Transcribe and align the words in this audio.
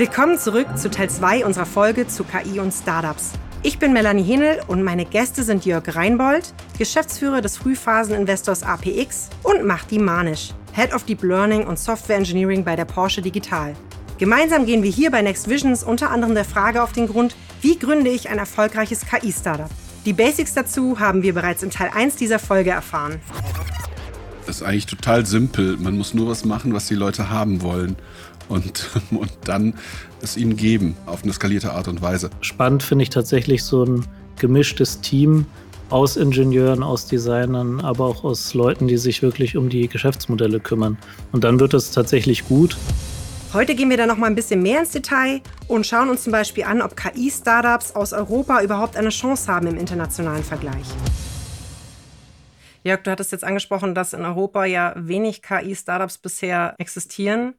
Willkommen 0.00 0.38
zurück 0.38 0.66
zu 0.78 0.90
Teil 0.90 1.10
2 1.10 1.44
unserer 1.44 1.66
Folge 1.66 2.06
zu 2.06 2.24
KI 2.24 2.58
und 2.58 2.72
Startups. 2.72 3.32
Ich 3.62 3.78
bin 3.78 3.92
Melanie 3.92 4.22
Henel 4.22 4.62
und 4.66 4.82
meine 4.82 5.04
Gäste 5.04 5.42
sind 5.42 5.66
Jörg 5.66 5.94
Reinbold, 5.94 6.54
Geschäftsführer 6.78 7.42
des 7.42 7.58
Frühphaseninvestors 7.58 8.62
APX 8.62 9.28
und 9.42 9.66
Mahdi 9.66 9.98
Manisch, 9.98 10.54
Head 10.72 10.94
of 10.94 11.04
Deep 11.04 11.22
Learning 11.22 11.66
und 11.66 11.78
Software 11.78 12.16
Engineering 12.16 12.64
bei 12.64 12.76
der 12.76 12.86
Porsche 12.86 13.20
Digital. 13.20 13.74
Gemeinsam 14.16 14.64
gehen 14.64 14.82
wir 14.82 14.90
hier 14.90 15.10
bei 15.10 15.20
Next 15.20 15.50
Visions 15.50 15.84
unter 15.84 16.10
anderem 16.10 16.34
der 16.34 16.46
Frage 16.46 16.82
auf 16.82 16.92
den 16.92 17.06
Grund, 17.06 17.36
wie 17.60 17.78
gründe 17.78 18.08
ich 18.08 18.30
ein 18.30 18.38
erfolgreiches 18.38 19.02
KI-Startup? 19.04 19.68
Die 20.06 20.14
Basics 20.14 20.54
dazu 20.54 20.98
haben 20.98 21.22
wir 21.22 21.34
bereits 21.34 21.62
in 21.62 21.68
Teil 21.68 21.90
1 21.94 22.16
dieser 22.16 22.38
Folge 22.38 22.70
erfahren. 22.70 23.20
Das 24.46 24.56
ist 24.56 24.62
eigentlich 24.62 24.86
total 24.86 25.26
simpel. 25.26 25.76
Man 25.76 25.96
muss 25.98 26.14
nur 26.14 26.26
was 26.26 26.46
machen, 26.46 26.72
was 26.72 26.86
die 26.86 26.94
Leute 26.94 27.28
haben 27.28 27.60
wollen. 27.60 27.96
Und, 28.50 28.90
und 29.10 29.30
dann 29.44 29.72
es 30.20 30.36
ihnen 30.36 30.56
geben 30.56 30.96
auf 31.06 31.22
eine 31.22 31.32
skalierte 31.32 31.72
Art 31.72 31.88
und 31.88 32.02
Weise. 32.02 32.28
Spannend 32.42 32.82
finde 32.82 33.04
ich 33.04 33.10
tatsächlich 33.10 33.64
so 33.64 33.84
ein 33.84 34.06
gemischtes 34.38 35.00
Team 35.00 35.46
aus 35.88 36.16
Ingenieuren, 36.16 36.82
aus 36.82 37.06
Designern, 37.06 37.80
aber 37.80 38.04
auch 38.04 38.22
aus 38.22 38.54
Leuten, 38.54 38.86
die 38.86 38.96
sich 38.96 39.22
wirklich 39.22 39.56
um 39.56 39.68
die 39.68 39.88
Geschäftsmodelle 39.88 40.60
kümmern. 40.60 40.98
Und 41.32 41.44
dann 41.44 41.58
wird 41.58 41.74
es 41.74 41.90
tatsächlich 41.90 42.46
gut. 42.46 42.76
Heute 43.52 43.74
gehen 43.74 43.90
wir 43.90 43.96
da 43.96 44.06
noch 44.06 44.16
mal 44.16 44.28
ein 44.28 44.36
bisschen 44.36 44.62
mehr 44.62 44.78
ins 44.78 44.92
Detail 44.92 45.40
und 45.66 45.84
schauen 45.84 46.08
uns 46.08 46.22
zum 46.22 46.32
Beispiel 46.32 46.62
an, 46.62 46.80
ob 46.80 46.96
KI-Startups 46.96 47.96
aus 47.96 48.12
Europa 48.12 48.62
überhaupt 48.62 48.96
eine 48.96 49.08
Chance 49.08 49.52
haben 49.52 49.66
im 49.66 49.76
internationalen 49.76 50.44
Vergleich. 50.44 50.86
Jörg, 52.84 53.02
du 53.02 53.10
hattest 53.10 53.32
jetzt 53.32 53.42
angesprochen, 53.42 53.94
dass 53.94 54.12
in 54.12 54.24
Europa 54.24 54.64
ja 54.64 54.94
wenig 54.96 55.42
KI-Startups 55.42 56.18
bisher 56.18 56.76
existieren. 56.78 57.54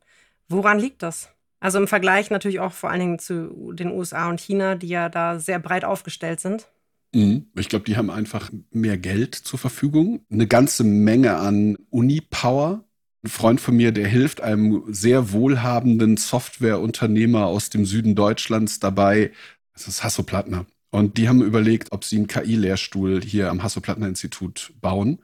Woran 0.52 0.80
liegt 0.80 1.04
das? 1.04 1.30
Also 1.60 1.78
im 1.78 1.88
Vergleich 1.88 2.30
natürlich 2.30 2.60
auch 2.60 2.74
vor 2.74 2.90
allen 2.90 3.00
Dingen 3.00 3.20
zu 3.20 3.72
den 3.74 3.92
USA 3.92 4.30
und 4.30 4.40
China, 4.40 4.76
die 4.76 4.88
ja 4.88 5.10
da 5.10 5.40
sehr 5.40 5.60
breit 5.60 5.86
aufgestellt 5.86 6.40
sind. 6.40 6.68
Mhm. 7.14 7.48
Ich 7.56 7.70
glaube, 7.70 7.86
die 7.86 7.98
haben 7.98 8.10
einfach 8.10 8.52
mehr 8.72 8.98
Geld 8.98 9.36
zur 9.36 9.60
Verfügung, 9.60 10.26
eine 10.32 10.48
ganze 10.48 10.84
Menge 10.84 11.38
an 11.38 11.78
Uni-Power, 11.90 12.84
ein 13.24 13.30
Freund 13.30 13.62
von 13.62 13.76
mir, 13.76 13.92
der 13.92 14.08
hilft 14.08 14.42
einem 14.42 14.84
sehr 14.88 15.32
wohlhabenden 15.32 16.18
Softwareunternehmer 16.18 17.46
aus 17.46 17.70
dem 17.70 17.86
Süden 17.86 18.16
Deutschlands 18.16 18.80
dabei. 18.80 19.32
Das 19.74 19.88
ist 19.88 20.04
Hasso 20.04 20.24
Plattner. 20.24 20.66
Und 20.90 21.18
die 21.18 21.30
haben 21.30 21.42
überlegt, 21.44 21.92
ob 21.92 22.04
sie 22.04 22.18
einen 22.18 22.28
KI-Lehrstuhl 22.28 23.22
hier 23.24 23.50
am 23.50 23.64
Hasso-Plattner-Institut 23.64 24.74
bauen. 24.82 25.20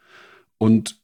Und 0.60 0.97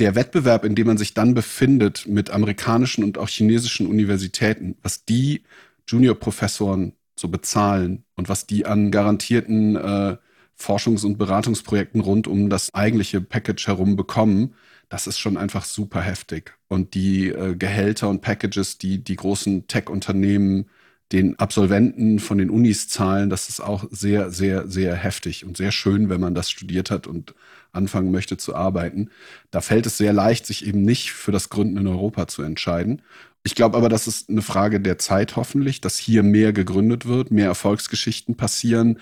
der 0.00 0.14
Wettbewerb, 0.14 0.64
in 0.64 0.74
dem 0.74 0.86
man 0.86 0.98
sich 0.98 1.14
dann 1.14 1.34
befindet 1.34 2.06
mit 2.06 2.30
amerikanischen 2.30 3.04
und 3.04 3.18
auch 3.18 3.28
chinesischen 3.28 3.86
Universitäten, 3.86 4.76
was 4.82 5.04
die 5.04 5.42
Junior-Professoren 5.86 6.94
so 7.16 7.28
bezahlen 7.28 8.04
und 8.16 8.28
was 8.28 8.46
die 8.46 8.64
an 8.66 8.90
garantierten 8.90 9.76
äh, 9.76 10.16
Forschungs- 10.58 11.04
und 11.04 11.18
Beratungsprojekten 11.18 12.00
rund 12.00 12.26
um 12.26 12.50
das 12.50 12.72
eigentliche 12.72 13.20
Package 13.20 13.66
herum 13.66 13.96
bekommen, 13.96 14.54
das 14.88 15.06
ist 15.06 15.18
schon 15.18 15.36
einfach 15.36 15.64
super 15.64 16.00
heftig. 16.00 16.54
Und 16.68 16.94
die 16.94 17.28
äh, 17.28 17.54
Gehälter 17.54 18.08
und 18.08 18.22
Packages, 18.22 18.78
die 18.78 19.04
die 19.04 19.16
großen 19.16 19.66
Tech-Unternehmen 19.68 20.66
den 21.12 21.38
Absolventen 21.38 22.20
von 22.20 22.38
den 22.38 22.50
Unis 22.50 22.88
zahlen, 22.88 23.30
das 23.30 23.48
ist 23.48 23.60
auch 23.60 23.84
sehr, 23.90 24.30
sehr, 24.30 24.68
sehr 24.68 24.94
heftig 24.94 25.44
und 25.44 25.56
sehr 25.56 25.72
schön, 25.72 26.08
wenn 26.08 26.20
man 26.20 26.34
das 26.34 26.50
studiert 26.50 26.90
hat 26.90 27.06
und 27.06 27.34
anfangen 27.72 28.10
möchte 28.12 28.36
zu 28.36 28.54
arbeiten. 28.54 29.10
Da 29.50 29.60
fällt 29.60 29.86
es 29.86 29.98
sehr 29.98 30.12
leicht, 30.12 30.46
sich 30.46 30.66
eben 30.66 30.82
nicht 30.82 31.12
für 31.12 31.32
das 31.32 31.48
Gründen 31.48 31.78
in 31.78 31.86
Europa 31.86 32.28
zu 32.28 32.42
entscheiden. 32.42 33.02
Ich 33.42 33.54
glaube 33.54 33.76
aber, 33.76 33.88
das 33.88 34.06
ist 34.06 34.28
eine 34.28 34.42
Frage 34.42 34.80
der 34.80 34.98
Zeit 34.98 35.36
hoffentlich, 35.36 35.80
dass 35.80 35.98
hier 35.98 36.22
mehr 36.22 36.52
gegründet 36.52 37.06
wird, 37.06 37.30
mehr 37.30 37.46
Erfolgsgeschichten 37.46 38.36
passieren, 38.36 38.98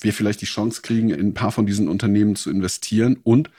wir 0.00 0.12
vielleicht 0.12 0.40
die 0.40 0.46
Chance 0.46 0.82
kriegen, 0.82 1.10
in 1.10 1.28
ein 1.28 1.34
paar 1.34 1.52
von 1.52 1.66
diesen 1.66 1.88
Unternehmen 1.88 2.34
zu 2.34 2.50
investieren 2.50 3.18
und 3.22 3.50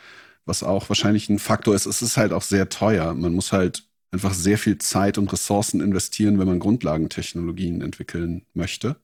was 0.45 0.63
auch 0.63 0.89
wahrscheinlich 0.89 1.29
ein 1.29 1.39
Faktor 1.39 1.75
ist, 1.75 1.85
es 1.85 2.01
ist 2.01 2.17
halt 2.17 2.33
auch 2.33 2.43
sehr 2.43 2.69
teuer. 2.69 3.13
Man 3.15 3.33
muss 3.33 3.51
halt 3.51 3.83
einfach 4.15 4.33
sehr 4.33 4.57
viel 4.57 4.77
Zeit 4.77 5.17
und 5.17 5.31
Ressourcen 5.31 5.81
investieren, 5.81 6.39
wenn 6.39 6.47
man 6.47 6.59
Grundlagentechnologien 6.59 7.81
entwickeln 7.81 8.45
möchte 8.53 8.95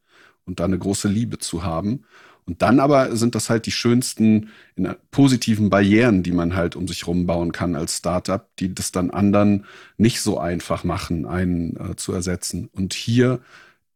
und 0.46 0.62
da 0.62 0.66
eine 0.66 0.80
große 0.80 1.10
Liebe 1.10 1.38
zu 1.38 1.64
haben. 1.64 2.06
Und 2.46 2.62
dann 2.62 2.80
aber 2.80 3.16
sind 3.16 3.36
das 3.36 3.50
halt 3.50 3.66
die 3.66 3.72
schönsten 3.72 4.50
positiven 5.12 5.70
Barrieren, 5.70 6.24
die 6.24 6.32
man 6.32 6.56
halt 6.56 6.78
um 6.78 6.88
sich 6.88 7.06
rumbauen 7.06 7.52
kann 7.52 7.76
als 7.76 7.98
Startup, 7.98 8.48
die 8.58 8.74
das 8.74 8.94
dann 8.94 9.12
anderen 9.12 9.66
nicht 9.98 10.22
so 10.22 10.40
einfach 10.40 10.86
machen, 10.86 11.26
einen 11.26 11.76
äh, 11.76 11.96
zu 11.98 12.14
ersetzen. 12.14 12.70
Und 12.72 12.94
hier 12.94 13.42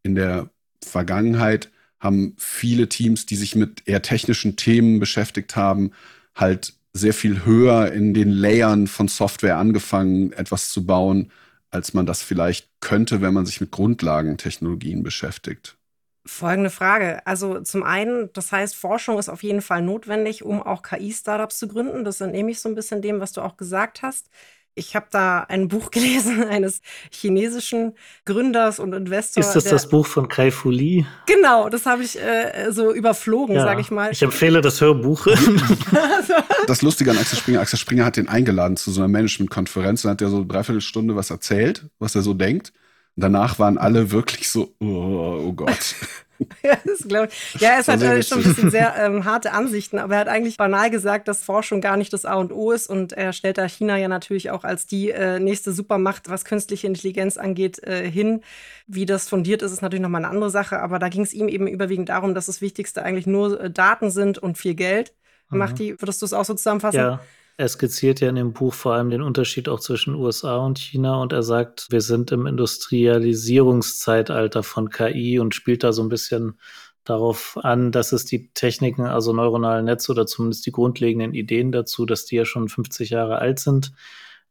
in 0.04 0.16
der 0.16 0.50
Vergangenheit 0.84 1.72
haben 2.00 2.36
viele 2.38 2.90
Teams, 2.90 3.25
die 3.25 3.38
sich 3.38 3.56
mit 3.56 3.88
eher 3.88 4.02
technischen 4.02 4.58
Themen 4.58 5.00
beschäftigt 5.00 5.56
haben, 5.56 5.92
halt 6.36 6.74
sehr 6.95 7.13
viel 7.13 7.45
höher 7.45 7.91
in 7.91 8.13
den 8.13 8.31
Layern 8.31 8.88
von 8.88 9.09
Software 9.09 9.57
angefangen, 9.57 10.31
etwas 10.31 10.69
zu 10.69 10.85
bauen, 10.85 11.31
als 11.69 11.94
man 11.94 12.06
das 12.06 12.23
vielleicht 12.23 12.69
könnte, 12.79 13.22
wenn 13.22 13.33
man 13.33 13.45
sich 13.45 13.59
mit 13.59 13.72
Grundlagentechnologien 13.72 15.03
beschäftigt. 15.03 15.78
Folgende 16.25 16.69
Frage. 16.69 17.25
Also 17.28 17.59
zum 17.61 17.83
einen, 17.83 18.31
das 18.33 18.51
heißt, 18.51 18.75
Forschung 18.75 19.19
ist 19.19 19.29
auf 19.29 19.44
jeden 19.44 19.61
Fall 19.61 19.81
notwendig, 19.81 20.44
um 20.44 20.63
auch 20.63 20.81
KI-Startups 20.81 21.59
zu 21.59 21.67
gründen. 21.67 22.06
Das 22.06 22.22
entnehme 22.22 22.50
ich 22.50 22.61
so 22.61 22.69
ein 22.69 22.75
bisschen 22.75 23.01
dem, 23.01 23.19
was 23.19 23.33
du 23.33 23.41
auch 23.41 23.57
gesagt 23.57 24.01
hast. 24.01 24.29
Ich 24.78 24.96
habe 24.96 25.08
da 25.09 25.40
ein 25.40 25.69
Buch 25.69 25.90
gelesen 25.91 26.44
eines 26.44 26.81
chinesischen 27.09 27.94
Gründers 28.25 28.80
und 28.80 28.94
Investors. 28.94 29.47
Ist 29.47 29.56
das 29.56 29.63
das 29.63 29.90
Buch 29.90 30.06
von 30.06 30.28
Kai 30.28 30.52
Fu 30.52 30.69
Lee? 30.69 31.06
Genau, 31.25 31.69
das 31.69 31.86
habe 31.86 32.03
ich 32.03 32.19
äh, 32.19 32.72
so 32.72 32.94
überflogen, 32.94 33.56
ja, 33.56 33.63
sage 33.63 33.81
ich 33.81 33.90
mal. 33.90 34.12
Ich 34.12 34.22
empfehle 34.22 34.62
das 34.62 34.81
Hörbuch. 34.81 35.28
das 36.68 36.81
Lustige 36.81 37.12
an 37.12 37.18
Axel 37.18 37.40
Springer, 37.40 37.62
Axel 37.62 37.80
Springer 37.80 38.06
hat 38.06 38.18
den 38.18 38.28
eingeladen 38.28 38.75
zu 38.75 38.91
so 38.91 39.02
einer 39.02 39.08
Management-Konferenz 39.08 40.03
und 40.03 40.12
hat 40.12 40.22
ja 40.22 40.30
so 40.30 40.38
eine 40.38 40.46
Dreiviertelstunde 40.46 41.16
was 41.16 41.30
erzählt, 41.30 41.86
was 42.00 42.16
er 42.16 42.22
so 42.22 42.34
denkt. 42.34 42.74
Und 43.16 43.24
danach 43.24 43.59
waren 43.59 43.78
alle 43.78 44.12
wirklich 44.12 44.50
so, 44.50 44.75
oh, 44.81 45.40
oh 45.47 45.53
Gott. 45.53 45.96
ja, 46.63 46.78
das 46.85 47.07
glaube 47.07 47.29
ich. 47.31 47.62
Ja, 47.62 47.78
es 47.79 47.88
hat 47.88 48.01
äh, 48.01 48.22
schon 48.23 48.40
ein 48.40 48.44
bisschen 48.44 48.72
sehr 48.72 48.96
ähm, 48.97 49.25
harte 49.25 49.51
Ansichten, 49.51 50.00
aber 50.00 50.16
er 50.16 50.19
hat 50.22 50.28
eigentlich 50.28 50.57
banal 50.57 50.90
gesagt, 50.90 51.28
dass 51.28 51.44
Forschung 51.44 51.81
gar 51.81 51.97
nicht 51.97 52.12
das 52.13 52.25
A 52.25 52.35
und 52.35 52.51
O 52.51 52.72
ist 52.72 52.88
und 52.88 53.13
er 53.13 53.34
stellt 53.34 53.57
da 53.57 53.68
China 53.68 53.97
ja 53.97 54.07
natürlich 54.07 54.51
auch 54.51 54.63
als 54.63 54.85
die 54.85 55.12
äh, 55.12 55.40
nächste 55.40 55.72
Supermacht, 55.72 56.29
was 56.29 56.45
künstliche 56.45 56.88
Intelligenz 56.88 57.38
angeht, 57.38 57.81
äh, 57.84 58.09
hin. 58.09 58.41
Wie 58.88 59.06
das 59.06 59.29
fundiert 59.29 59.62
ist, 59.62 59.72
ist 59.72 59.81
natürlich 59.81 60.03
nochmal 60.03 60.24
eine 60.24 60.31
andere 60.31 60.50
Sache, 60.50 60.79
aber 60.79 61.00
da 61.00 61.09
ging 61.09 61.24
es 61.24 61.34
ihm 61.34 61.47
eben 61.47 61.68
überwiegend 61.68 62.09
darum, 62.09 62.35
dass 62.35 62.47
das 62.47 62.62
Wichtigste 62.62 63.03
eigentlich 63.03 63.28
nur 63.28 63.59
äh, 63.59 63.72
Daten 63.72 64.12
sind 64.12 64.38
und 64.38 64.57
viel 64.57 64.75
Geld. 64.75 65.13
Mhm. 65.50 65.57
Macht 65.57 65.79
die, 65.79 66.00
würdest 66.01 66.22
du 66.22 66.25
es 66.25 66.34
auch 66.34 66.45
so 66.45 66.53
zusammenfassen? 66.53 67.00
Ja. 67.00 67.19
Er 67.58 67.70
skizziert 67.70 68.20
ja 68.20 68.28
in 68.28 68.36
dem 68.36 68.52
Buch 68.52 68.74
vor 68.74 68.92
allem 68.94 69.10
den 69.10 69.22
Unterschied 69.22 69.70
auch 69.70 69.80
zwischen 69.80 70.16
USA 70.16 70.58
und 70.58 70.78
China 70.78 71.22
und 71.22 71.32
er 71.32 71.44
sagt, 71.44 71.88
wir 71.90 72.02
sind 72.02 72.34
im 72.34 72.48
Industrialisierungszeitalter 72.48 74.62
von 74.62 74.90
KI 74.90 75.40
und 75.40 75.56
spielt 75.56 75.84
da 75.84 75.94
so 75.94 76.04
ein 76.04 76.10
bisschen 76.10 76.60
darauf 77.06 77.58
an, 77.62 77.94
dass 77.94 78.12
es 78.12 78.26
die 78.26 78.50
Techniken, 78.54 79.06
also 79.06 79.32
neuronale 79.32 79.84
Netze 79.84 80.12
oder 80.12 80.26
zumindest 80.26 80.66
die 80.66 80.74
grundlegenden 80.74 81.34
Ideen 81.34 81.72
dazu, 81.72 82.06
dass 82.06 82.26
die 82.26 82.36
ja 82.36 82.44
schon 82.44 82.68
50 82.68 83.12
Jahre 83.12 83.40
alt 83.40 83.60
sind 83.60 83.94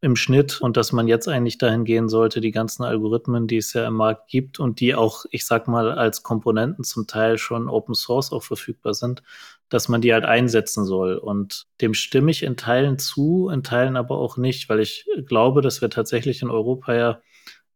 im 0.05 0.17
Schnitt 0.17 0.61
und 0.61 0.77
dass 0.77 0.93
man 0.93 1.09
jetzt 1.09 1.29
eigentlich 1.29 1.57
dahin 1.57 1.85
gehen 1.85 2.11
sollte, 2.11 2.43
die 2.43 2.51
ganzen 2.51 2.85
Algorithmen, 2.85 3.47
die 3.47 3.57
es 3.57 3.73
ja 3.73 3.87
im 3.87 3.95
Markt 3.95 4.29
gibt 4.29 4.61
und 4.61 4.79
die 4.81 4.95
auch, 4.95 5.25
ich 5.31 5.47
sag 5.47 5.67
mal, 5.67 5.93
als 5.93 6.23
Komponenten 6.23 6.85
zum 6.85 7.07
Teil 7.07 7.39
schon 7.39 7.71
Open 7.71 7.95
Source 7.95 8.31
auch 8.31 8.43
verfügbar 8.43 8.93
sind, 8.93 9.23
dass 9.71 9.89
man 9.89 10.03
die 10.03 10.13
halt 10.13 10.27
einsetzen 10.27 10.85
soll. 10.85 11.17
Und 11.17 11.67
dem 11.81 11.95
stimme 11.95 12.31
ich 12.31 12.43
in 12.43 12.59
Teilen 12.59 12.99
zu, 12.99 13.49
in 13.49 13.63
Teilen 13.63 13.97
aber 13.97 14.19
auch 14.19 14.37
nicht, 14.37 14.69
weil 14.69 14.81
ich 14.81 15.07
glaube, 15.27 15.63
dass 15.63 15.81
wir 15.81 15.89
tatsächlich 15.89 16.43
in 16.43 16.51
Europa 16.51 16.95
ja 16.95 17.21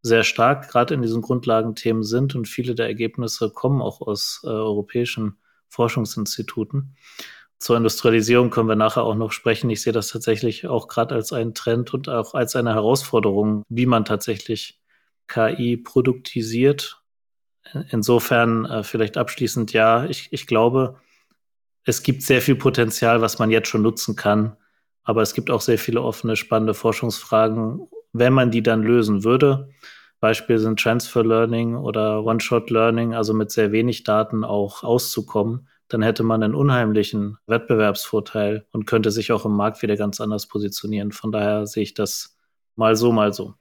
sehr 0.03 0.23
stark 0.23 0.69
gerade 0.69 0.93
in 0.93 1.01
diesen 1.01 1.23
Grundlagenthemen 1.23 2.03
sind 2.03 2.35
und 2.35 2.47
viele 2.47 2.75
der 2.75 2.85
Ergebnisse 2.85 3.49
kommen 3.49 3.81
auch 3.81 4.01
aus 4.01 4.41
äh, 4.43 4.47
europäischen 4.47 5.39
Forschungsinstituten. 5.67 6.95
Zur 7.59 7.75
Industrialisierung 7.75 8.49
können 8.49 8.69
wir 8.69 8.75
nachher 8.75 9.03
auch 9.03 9.15
noch 9.15 9.33
sprechen. 9.33 9.69
Ich 9.69 9.81
sehe 9.81 9.93
das 9.93 10.07
tatsächlich 10.07 10.67
auch 10.67 10.87
gerade 10.87 11.15
als 11.15 11.33
einen 11.33 11.53
Trend 11.53 11.93
und 11.93 12.07
auch 12.07 12.33
als 12.33 12.55
eine 12.55 12.73
Herausforderung, 12.73 13.63
wie 13.67 13.85
man 13.85 14.05
tatsächlich 14.05 14.79
KI 15.27 15.75
produktisiert. 15.77 17.01
Insofern 17.89 18.65
äh, 18.65 18.83
vielleicht 18.83 19.17
abschließend 19.17 19.73
ja, 19.73 20.05
ich, 20.05 20.29
ich 20.31 20.47
glaube, 20.47 20.99
es 21.83 22.01
gibt 22.01 22.23
sehr 22.23 22.41
viel 22.41 22.55
Potenzial, 22.55 23.21
was 23.21 23.39
man 23.39 23.51
jetzt 23.51 23.67
schon 23.67 23.81
nutzen 23.81 24.15
kann. 24.15 24.55
Aber 25.03 25.21
es 25.21 25.33
gibt 25.33 25.51
auch 25.51 25.61
sehr 25.61 25.77
viele 25.77 26.01
offene, 26.01 26.35
spannende 26.35 26.73
Forschungsfragen, 26.73 27.87
wenn 28.13 28.33
man 28.33 28.51
die 28.51 28.63
dann 28.63 28.83
lösen 28.83 29.23
würde. 29.23 29.69
Beispiel 30.19 30.59
sind 30.59 30.79
Transfer 30.79 31.23
Learning 31.23 31.75
oder 31.75 32.23
One-Shot 32.23 32.69
Learning, 32.69 33.13
also 33.13 33.33
mit 33.33 33.51
sehr 33.51 33.71
wenig 33.71 34.03
Daten 34.03 34.43
auch 34.43 34.83
auszukommen. 34.83 35.67
Dann 35.89 36.01
hätte 36.01 36.23
man 36.23 36.41
einen 36.41 36.55
unheimlichen 36.55 37.37
Wettbewerbsvorteil 37.47 38.65
und 38.71 38.85
könnte 38.85 39.11
sich 39.11 39.31
auch 39.31 39.45
im 39.45 39.53
Markt 39.53 39.81
wieder 39.81 39.97
ganz 39.97 40.21
anders 40.21 40.47
positionieren. 40.47 41.11
Von 41.11 41.31
daher 41.31 41.67
sehe 41.67 41.83
ich 41.83 41.93
das 41.93 42.37
mal 42.75 42.95
so, 42.95 43.11
mal 43.11 43.33
so. 43.33 43.55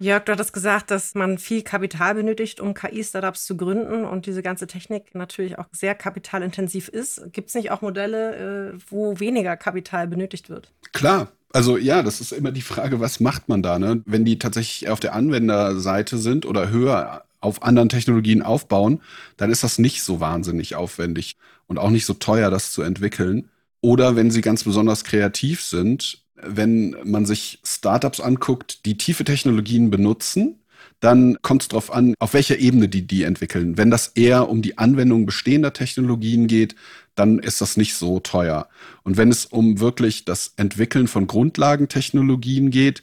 Jörg, 0.00 0.24
du 0.24 0.32
hattest 0.32 0.52
gesagt, 0.52 0.92
dass 0.92 1.16
man 1.16 1.38
viel 1.38 1.62
Kapital 1.62 2.14
benötigt, 2.14 2.60
um 2.60 2.72
KI-Startups 2.72 3.44
zu 3.44 3.56
gründen 3.56 4.04
und 4.04 4.26
diese 4.26 4.42
ganze 4.42 4.68
Technik 4.68 5.12
natürlich 5.14 5.58
auch 5.58 5.66
sehr 5.72 5.96
kapitalintensiv 5.96 6.88
ist. 6.88 7.32
Gibt 7.32 7.48
es 7.48 7.54
nicht 7.56 7.72
auch 7.72 7.82
Modelle, 7.82 8.74
äh, 8.74 8.78
wo 8.88 9.18
weniger 9.18 9.56
Kapital 9.56 10.06
benötigt 10.06 10.50
wird? 10.50 10.72
Klar. 10.92 11.28
Also 11.52 11.78
ja, 11.78 12.02
das 12.02 12.20
ist 12.20 12.32
immer 12.32 12.52
die 12.52 12.62
Frage, 12.62 13.00
was 13.00 13.20
macht 13.20 13.48
man 13.48 13.62
da? 13.62 13.78
Ne? 13.78 14.02
Wenn 14.04 14.24
die 14.24 14.38
tatsächlich 14.38 14.90
auf 14.90 15.00
der 15.00 15.14
Anwenderseite 15.14 16.18
sind 16.18 16.46
oder 16.46 16.70
höher 16.70 17.24
auf 17.40 17.62
anderen 17.62 17.88
Technologien 17.88 18.42
aufbauen, 18.42 19.00
dann 19.36 19.50
ist 19.50 19.64
das 19.64 19.78
nicht 19.78 20.02
so 20.02 20.20
wahnsinnig 20.20 20.74
aufwendig 20.74 21.36
und 21.66 21.78
auch 21.78 21.90
nicht 21.90 22.06
so 22.06 22.14
teuer, 22.14 22.50
das 22.50 22.72
zu 22.72 22.82
entwickeln. 22.82 23.50
Oder 23.80 24.16
wenn 24.16 24.30
sie 24.30 24.40
ganz 24.40 24.64
besonders 24.64 25.04
kreativ 25.04 25.62
sind, 25.62 26.22
wenn 26.34 26.96
man 27.04 27.26
sich 27.26 27.60
Startups 27.64 28.20
anguckt, 28.20 28.84
die 28.86 28.96
tiefe 28.96 29.24
Technologien 29.24 29.90
benutzen, 29.90 30.58
dann 31.00 31.40
kommt 31.42 31.62
es 31.62 31.68
darauf 31.68 31.92
an, 31.92 32.14
auf 32.18 32.34
welcher 32.34 32.58
Ebene 32.58 32.88
die 32.88 33.06
die 33.06 33.22
entwickeln. 33.22 33.76
Wenn 33.76 33.90
das 33.90 34.08
eher 34.08 34.48
um 34.48 34.62
die 34.62 34.78
Anwendung 34.78 35.26
bestehender 35.26 35.72
Technologien 35.72 36.48
geht, 36.48 36.74
dann 37.14 37.38
ist 37.38 37.60
das 37.60 37.76
nicht 37.76 37.94
so 37.94 38.20
teuer. 38.20 38.68
Und 39.04 39.16
wenn 39.16 39.30
es 39.30 39.46
um 39.46 39.80
wirklich 39.80 40.24
das 40.24 40.54
Entwickeln 40.56 41.08
von 41.08 41.26
Grundlagentechnologien 41.26 42.70
geht, 42.70 43.02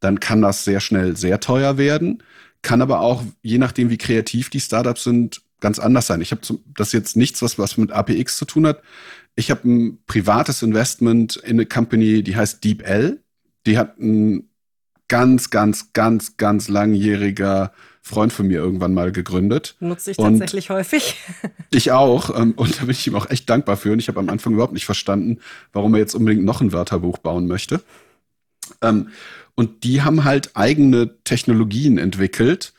dann 0.00 0.20
kann 0.20 0.42
das 0.42 0.64
sehr 0.64 0.80
schnell 0.80 1.16
sehr 1.16 1.40
teuer 1.40 1.78
werden, 1.78 2.22
kann 2.66 2.82
aber 2.82 2.98
auch, 2.98 3.22
je 3.42 3.58
nachdem 3.58 3.90
wie 3.90 3.96
kreativ 3.96 4.50
die 4.50 4.58
Startups 4.58 5.04
sind, 5.04 5.40
ganz 5.60 5.78
anders 5.78 6.08
sein. 6.08 6.20
Ich 6.20 6.32
habe 6.32 6.40
das 6.76 6.90
jetzt 6.90 7.16
nichts, 7.16 7.40
was, 7.40 7.60
was 7.60 7.76
mit 7.76 7.92
APX 7.92 8.36
zu 8.38 8.44
tun 8.44 8.66
hat. 8.66 8.82
Ich 9.36 9.52
habe 9.52 9.68
ein 9.68 9.98
privates 10.06 10.62
Investment 10.62 11.36
in 11.36 11.50
eine 11.50 11.66
Company, 11.66 12.24
die 12.24 12.34
heißt 12.34 12.64
DeepL. 12.64 13.20
Die 13.66 13.78
hat 13.78 14.00
ein 14.00 14.50
ganz, 15.06 15.50
ganz, 15.50 15.92
ganz, 15.92 16.38
ganz 16.38 16.66
langjähriger 16.66 17.72
Freund 18.02 18.32
von 18.32 18.48
mir 18.48 18.58
irgendwann 18.58 18.94
mal 18.94 19.12
gegründet. 19.12 19.76
Nutze 19.78 20.10
ich 20.10 20.16
tatsächlich 20.16 20.70
und 20.70 20.76
häufig. 20.76 21.14
Ich 21.70 21.92
auch. 21.92 22.36
Ähm, 22.36 22.52
und 22.56 22.80
da 22.80 22.82
bin 22.82 22.90
ich 22.90 23.06
ihm 23.06 23.14
auch 23.14 23.30
echt 23.30 23.48
dankbar 23.48 23.76
für. 23.76 23.92
Und 23.92 24.00
ich 24.00 24.08
habe 24.08 24.18
am 24.18 24.28
Anfang 24.28 24.54
überhaupt 24.54 24.72
nicht 24.72 24.86
verstanden, 24.86 25.38
warum 25.72 25.94
er 25.94 26.00
jetzt 26.00 26.14
unbedingt 26.14 26.44
noch 26.44 26.60
ein 26.60 26.72
Wörterbuch 26.72 27.18
bauen 27.18 27.46
möchte. 27.46 27.80
Und 29.56 29.84
die 29.84 30.02
haben 30.02 30.24
halt 30.24 30.50
eigene 30.54 31.22
Technologien 31.24 31.98
entwickelt, 31.98 32.74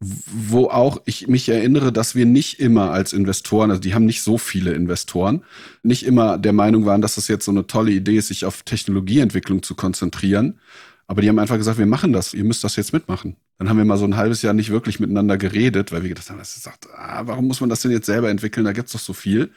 wo 0.00 0.66
auch 0.68 1.02
ich 1.06 1.26
mich 1.26 1.48
erinnere, 1.48 1.92
dass 1.92 2.14
wir 2.14 2.24
nicht 2.24 2.60
immer 2.60 2.92
als 2.92 3.12
Investoren, 3.12 3.70
also 3.70 3.80
die 3.80 3.94
haben 3.94 4.04
nicht 4.04 4.22
so 4.22 4.38
viele 4.38 4.72
Investoren, 4.72 5.42
nicht 5.82 6.04
immer 6.04 6.38
der 6.38 6.52
Meinung 6.52 6.86
waren, 6.86 7.00
dass 7.00 7.16
das 7.16 7.26
jetzt 7.26 7.44
so 7.46 7.50
eine 7.50 7.66
tolle 7.66 7.90
Idee 7.90 8.18
ist, 8.18 8.28
sich 8.28 8.44
auf 8.44 8.62
Technologieentwicklung 8.62 9.62
zu 9.64 9.74
konzentrieren. 9.74 10.60
Aber 11.08 11.22
die 11.22 11.28
haben 11.28 11.38
einfach 11.38 11.56
gesagt, 11.56 11.78
wir 11.78 11.86
machen 11.86 12.12
das, 12.12 12.34
ihr 12.34 12.44
müsst 12.44 12.62
das 12.62 12.76
jetzt 12.76 12.92
mitmachen. 12.92 13.36
Dann 13.56 13.68
haben 13.68 13.78
wir 13.78 13.84
mal 13.84 13.96
so 13.96 14.04
ein 14.04 14.16
halbes 14.16 14.42
Jahr 14.42 14.52
nicht 14.52 14.70
wirklich 14.70 15.00
miteinander 15.00 15.38
geredet, 15.38 15.90
weil 15.90 16.02
wir 16.02 16.10
gedacht 16.10 16.30
haben, 16.30 16.38
das 16.38 16.54
sagt, 16.62 16.86
ah, 16.94 17.22
warum 17.24 17.48
muss 17.48 17.60
man 17.60 17.70
das 17.70 17.80
denn 17.80 17.90
jetzt 17.90 18.06
selber 18.06 18.30
entwickeln? 18.30 18.66
Da 18.66 18.72
gibt's 18.72 18.92
doch 18.92 19.00
so 19.00 19.14
viel. 19.14 19.50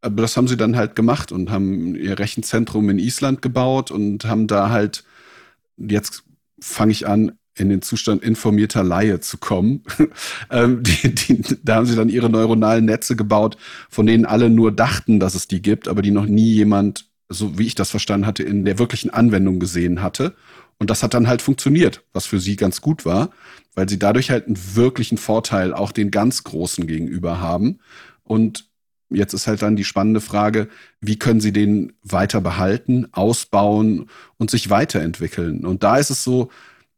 Aber 0.00 0.22
das 0.22 0.36
haben 0.36 0.48
sie 0.48 0.56
dann 0.56 0.76
halt 0.76 0.96
gemacht 0.96 1.30
und 1.30 1.50
haben 1.50 1.94
ihr 1.94 2.18
Rechenzentrum 2.18 2.88
in 2.90 2.98
Island 2.98 3.42
gebaut 3.42 3.90
und 3.90 4.24
haben 4.24 4.46
da 4.46 4.70
halt, 4.70 5.04
jetzt 5.76 6.24
fange 6.60 6.92
ich 6.92 7.06
an, 7.06 7.32
in 7.56 7.68
den 7.70 7.82
Zustand 7.82 8.22
informierter 8.22 8.84
Laie 8.84 9.20
zu 9.20 9.38
kommen. 9.38 9.82
ähm, 10.50 10.82
die, 10.82 11.14
die, 11.14 11.42
da 11.62 11.76
haben 11.76 11.86
sie 11.86 11.96
dann 11.96 12.08
ihre 12.08 12.28
neuronalen 12.28 12.84
Netze 12.84 13.16
gebaut, 13.16 13.56
von 13.88 14.06
denen 14.06 14.26
alle 14.26 14.50
nur 14.50 14.72
dachten, 14.72 15.18
dass 15.18 15.34
es 15.34 15.48
die 15.48 15.62
gibt, 15.62 15.88
aber 15.88 16.02
die 16.02 16.10
noch 16.10 16.26
nie 16.26 16.52
jemand, 16.52 17.06
so 17.28 17.58
wie 17.58 17.66
ich 17.66 17.74
das 17.74 17.90
verstanden 17.90 18.26
hatte, 18.26 18.42
in 18.42 18.64
der 18.64 18.78
wirklichen 18.78 19.10
Anwendung 19.10 19.58
gesehen 19.58 20.02
hatte. 20.02 20.34
Und 20.78 20.90
das 20.90 21.02
hat 21.02 21.14
dann 21.14 21.26
halt 21.26 21.40
funktioniert, 21.40 22.04
was 22.12 22.26
für 22.26 22.38
sie 22.38 22.56
ganz 22.56 22.82
gut 22.82 23.06
war, 23.06 23.30
weil 23.74 23.88
sie 23.88 23.98
dadurch 23.98 24.30
halt 24.30 24.46
einen 24.46 24.58
wirklichen 24.74 25.16
Vorteil 25.16 25.72
auch 25.72 25.92
den 25.92 26.10
ganz 26.10 26.44
Großen 26.44 26.86
gegenüber 26.86 27.40
haben. 27.40 27.78
Und 28.22 28.68
jetzt 29.10 29.34
ist 29.34 29.46
halt 29.46 29.62
dann 29.62 29.76
die 29.76 29.84
spannende 29.84 30.20
Frage, 30.20 30.68
wie 31.00 31.18
können 31.18 31.40
sie 31.40 31.52
den 31.52 31.92
weiter 32.02 32.40
behalten, 32.40 33.06
ausbauen 33.12 34.08
und 34.38 34.50
sich 34.50 34.70
weiterentwickeln? 34.70 35.64
Und 35.64 35.82
da 35.82 35.96
ist 35.96 36.10
es 36.10 36.24
so, 36.24 36.50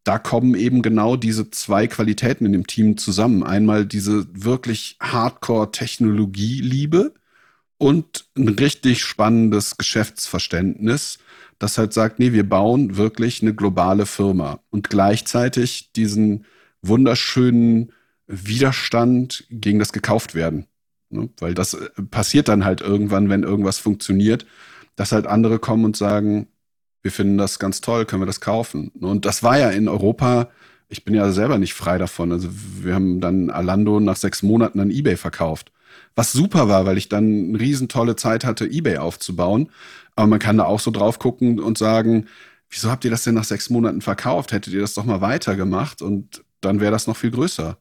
da 0.04 0.18
kommen 0.18 0.54
eben 0.54 0.82
genau 0.82 1.16
diese 1.16 1.50
zwei 1.50 1.86
Qualitäten 1.86 2.46
in 2.46 2.52
dem 2.52 2.66
Team 2.66 2.96
zusammen. 2.96 3.42
Einmal 3.42 3.84
diese 3.84 4.26
wirklich 4.32 4.96
Hardcore-Technologie-Liebe 5.00 7.12
und 7.76 8.26
ein 8.36 8.48
richtig 8.48 9.04
spannendes 9.04 9.76
Geschäftsverständnis, 9.76 11.18
das 11.58 11.76
halt 11.76 11.92
sagt, 11.92 12.18
nee, 12.18 12.32
wir 12.32 12.48
bauen 12.48 12.96
wirklich 12.96 13.42
eine 13.42 13.54
globale 13.54 14.06
Firma 14.06 14.60
und 14.70 14.88
gleichzeitig 14.88 15.92
diesen 15.92 16.46
wunderschönen 16.80 17.92
Widerstand 18.26 19.44
gegen 19.50 19.78
das 19.78 19.92
gekauft 19.92 20.34
werden. 20.34 20.66
Ne? 21.10 21.28
Weil 21.38 21.54
das 21.54 21.74
äh, 21.74 21.88
passiert 22.10 22.48
dann 22.48 22.64
halt 22.64 22.80
irgendwann, 22.80 23.28
wenn 23.28 23.42
irgendwas 23.42 23.78
funktioniert, 23.78 24.46
dass 24.96 25.12
halt 25.12 25.26
andere 25.26 25.58
kommen 25.58 25.84
und 25.84 25.96
sagen, 25.96 26.48
wir 27.02 27.12
finden 27.12 27.38
das 27.38 27.58
ganz 27.58 27.80
toll, 27.80 28.04
können 28.06 28.22
wir 28.22 28.26
das 28.26 28.40
kaufen? 28.40 28.88
Und 29.00 29.24
das 29.24 29.42
war 29.42 29.58
ja 29.58 29.70
in 29.70 29.88
Europa, 29.88 30.50
ich 30.88 31.04
bin 31.04 31.14
ja 31.14 31.30
selber 31.32 31.58
nicht 31.58 31.74
frei 31.74 31.98
davon. 31.98 32.32
Also 32.32 32.48
wir 32.50 32.94
haben 32.94 33.20
dann 33.20 33.50
Alando 33.50 34.00
nach 34.00 34.16
sechs 34.16 34.42
Monaten 34.42 34.80
an 34.80 34.90
eBay 34.90 35.16
verkauft. 35.16 35.72
Was 36.16 36.32
super 36.32 36.68
war, 36.68 36.86
weil 36.86 36.98
ich 36.98 37.08
dann 37.08 37.50
eine 37.50 37.60
riesen 37.60 37.88
tolle 37.88 38.16
Zeit 38.16 38.44
hatte, 38.44 38.66
eBay 38.66 38.98
aufzubauen. 38.98 39.70
Aber 40.16 40.26
man 40.26 40.40
kann 40.40 40.58
da 40.58 40.64
auch 40.64 40.80
so 40.80 40.90
drauf 40.90 41.18
gucken 41.18 41.60
und 41.60 41.78
sagen, 41.78 42.26
wieso 42.70 42.90
habt 42.90 43.04
ihr 43.04 43.10
das 43.10 43.22
denn 43.24 43.34
nach 43.34 43.44
sechs 43.44 43.70
Monaten 43.70 44.00
verkauft? 44.00 44.52
Hättet 44.52 44.74
ihr 44.74 44.80
das 44.80 44.94
doch 44.94 45.04
mal 45.04 45.20
weitergemacht 45.20 46.02
und 46.02 46.44
dann 46.60 46.80
wäre 46.80 46.92
das 46.92 47.06
noch 47.06 47.16
viel 47.16 47.30
größer. 47.30 47.78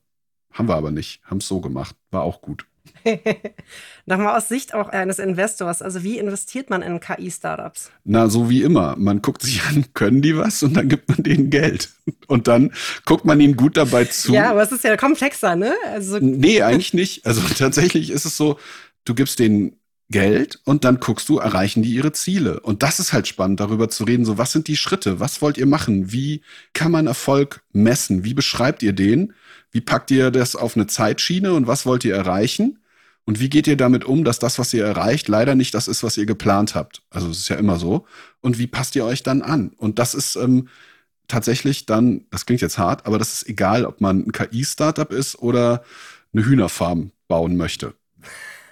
Haben 0.54 0.68
wir 0.68 0.76
aber 0.76 0.92
nicht, 0.92 1.22
haben 1.24 1.40
es 1.40 1.48
so 1.48 1.62
gemacht. 1.62 1.96
War 2.12 2.22
auch 2.22 2.42
gut. 2.42 2.67
Nochmal 4.06 4.38
aus 4.38 4.48
Sicht 4.48 4.74
auch 4.74 4.90
eines 4.90 5.20
Investors, 5.20 5.82
also 5.82 6.04
wie 6.04 6.18
investiert 6.18 6.70
man 6.70 6.82
in 6.82 7.00
KI-Startups? 7.00 7.92
Na, 8.06 8.30
so 8.30 8.50
wie 8.50 8.64
immer. 8.64 8.96
Man 8.98 9.22
guckt 9.22 9.42
sich 9.42 9.64
an, 9.64 9.86
können 9.94 10.22
die 10.22 10.38
was 10.38 10.64
und 10.64 10.76
dann 10.76 10.90
gibt 10.90 11.10
man 11.10 11.24
denen 11.24 11.50
Geld. 11.50 11.90
Und 12.28 12.48
dann 12.48 12.72
guckt 13.06 13.26
man 13.26 13.40
ihnen 13.40 13.56
gut 13.56 13.78
dabei 13.78 14.06
zu. 14.06 14.34
Ja, 14.34 14.52
aber 14.52 14.64
es 14.64 14.72
ist 14.72 14.84
ja 14.84 14.96
komplexer, 14.98 15.56
ne? 15.56 15.74
Also 15.92 16.20
nee, 16.20 16.62
eigentlich 16.64 16.94
nicht. 16.94 17.26
Also 17.26 17.42
tatsächlich 17.58 18.10
ist 18.10 18.26
es 18.26 18.38
so, 18.38 18.58
du 19.06 19.14
gibst 19.14 19.40
denen 19.40 19.78
Geld 20.10 20.62
und 20.64 20.86
dann 20.86 21.00
guckst 21.00 21.28
du, 21.28 21.38
erreichen 21.38 21.84
die 21.84 21.94
ihre 21.94 22.14
Ziele. 22.14 22.62
Und 22.62 22.82
das 22.82 23.00
ist 23.00 23.12
halt 23.12 23.28
spannend, 23.28 23.60
darüber 23.60 23.90
zu 23.90 24.06
reden, 24.06 24.24
so 24.26 24.38
was 24.38 24.54
sind 24.54 24.68
die 24.68 24.78
Schritte, 24.78 25.20
was 25.20 25.42
wollt 25.42 25.58
ihr 25.58 25.66
machen, 25.66 26.12
wie 26.12 26.42
kann 26.74 26.92
man 26.92 27.08
Erfolg 27.08 27.62
messen, 27.74 28.24
wie 28.24 28.34
beschreibt 28.34 28.84
ihr 28.84 28.94
den, 28.94 29.34
wie 29.72 29.82
packt 29.82 30.12
ihr 30.12 30.32
das 30.32 30.56
auf 30.56 30.76
eine 30.76 30.88
Zeitschiene 30.88 31.54
und 31.54 31.68
was 31.68 31.86
wollt 31.86 32.06
ihr 32.06 32.16
erreichen? 32.16 32.80
Und 33.28 33.42
wie 33.42 33.50
geht 33.50 33.68
ihr 33.68 33.76
damit 33.76 34.06
um, 34.06 34.24
dass 34.24 34.40
das, 34.40 34.58
was 34.58 34.74
ihr 34.74 34.86
erreicht, 34.86 35.28
leider 35.28 35.54
nicht 35.54 35.74
das 35.74 35.90
ist, 35.90 36.02
was 36.02 36.16
ihr 36.16 36.26
geplant 36.26 36.76
habt? 36.76 37.02
Also 37.10 37.30
es 37.30 37.40
ist 37.40 37.50
ja 37.50 37.58
immer 37.58 37.78
so. 37.78 38.06
Und 38.40 38.58
wie 38.58 38.68
passt 38.68 38.96
ihr 38.96 39.04
euch 39.04 39.22
dann 39.22 39.42
an? 39.42 39.74
Und 39.76 40.00
das 40.00 40.14
ist 40.14 40.38
ähm, 40.38 40.70
tatsächlich 41.28 41.86
dann, 41.86 42.26
das 42.32 42.46
klingt 42.46 42.62
jetzt 42.62 42.78
hart, 42.78 43.06
aber 43.06 43.20
das 43.20 43.34
ist 43.34 43.50
egal, 43.50 43.86
ob 43.86 44.00
man 44.00 44.26
ein 44.26 44.32
KI-Startup 44.32 45.12
ist 45.12 45.38
oder 45.40 45.84
eine 46.34 46.46
Hühnerfarm 46.46 47.12
bauen 47.28 47.58
möchte. 47.58 47.96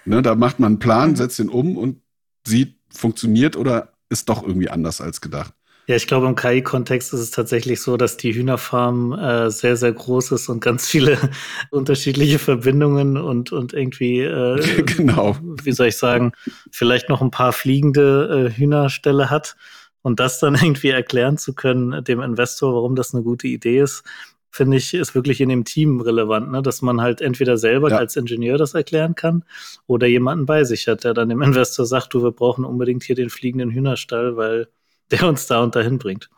Ne, 0.06 0.22
da 0.22 0.34
macht 0.34 0.58
man 0.58 0.72
einen 0.72 0.78
Plan, 0.78 1.10
mhm. 1.10 1.16
setzt 1.16 1.38
ihn 1.38 1.50
um 1.50 1.76
und 1.76 2.00
sieht, 2.46 2.78
funktioniert 2.88 3.56
oder 3.56 3.92
ist 4.08 4.30
doch 4.30 4.42
irgendwie 4.42 4.70
anders 4.70 5.02
als 5.02 5.20
gedacht. 5.20 5.52
Ja, 5.88 5.94
ich 5.94 6.08
glaube, 6.08 6.26
im 6.26 6.34
KI-Kontext 6.34 7.12
ist 7.12 7.20
es 7.20 7.30
tatsächlich 7.30 7.80
so, 7.80 7.96
dass 7.96 8.16
die 8.16 8.34
Hühnerfarm 8.34 9.12
äh, 9.12 9.50
sehr, 9.50 9.76
sehr 9.76 9.92
groß 9.92 10.32
ist 10.32 10.48
und 10.48 10.60
ganz 10.60 10.88
viele 10.88 11.16
unterschiedliche 11.70 12.40
Verbindungen 12.40 13.16
und, 13.16 13.52
und 13.52 13.72
irgendwie, 13.72 14.20
äh, 14.20 14.82
genau. 14.96 15.36
wie 15.62 15.70
soll 15.72 15.86
ich 15.86 15.96
sagen, 15.96 16.32
vielleicht 16.72 17.08
noch 17.08 17.22
ein 17.22 17.30
paar 17.30 17.52
fliegende 17.52 18.48
äh, 18.48 18.58
Hühnerställe 18.58 19.30
hat. 19.30 19.56
Und 20.02 20.18
das 20.18 20.40
dann 20.40 20.54
irgendwie 20.60 20.90
erklären 20.90 21.38
zu 21.38 21.54
können, 21.54 22.02
dem 22.02 22.20
Investor, 22.20 22.74
warum 22.74 22.96
das 22.96 23.14
eine 23.14 23.22
gute 23.22 23.46
Idee 23.46 23.80
ist, 23.80 24.02
finde 24.50 24.78
ich, 24.78 24.92
ist 24.94 25.14
wirklich 25.14 25.40
in 25.40 25.50
dem 25.50 25.64
Team 25.64 26.00
relevant, 26.00 26.50
ne? 26.50 26.62
dass 26.62 26.82
man 26.82 27.00
halt 27.00 27.20
entweder 27.20 27.58
selber 27.58 27.90
ja. 27.90 27.98
als 27.98 28.16
Ingenieur 28.16 28.58
das 28.58 28.74
erklären 28.74 29.14
kann 29.14 29.44
oder 29.86 30.06
jemanden 30.06 30.46
bei 30.46 30.64
sich 30.64 30.88
hat, 30.88 31.04
der 31.04 31.14
dann 31.14 31.28
dem 31.28 31.42
Investor 31.42 31.86
sagt, 31.86 32.14
du, 32.14 32.22
wir 32.22 32.32
brauchen 32.32 32.64
unbedingt 32.64 33.04
hier 33.04 33.14
den 33.14 33.28
fliegenden 33.28 33.70
Hühnerstall, 33.70 34.36
weil 34.36 34.68
der 35.10 35.24
uns 35.24 35.46
da 35.46 35.62
und 35.62 35.74
dahin 35.74 35.98
bringt. 35.98 36.28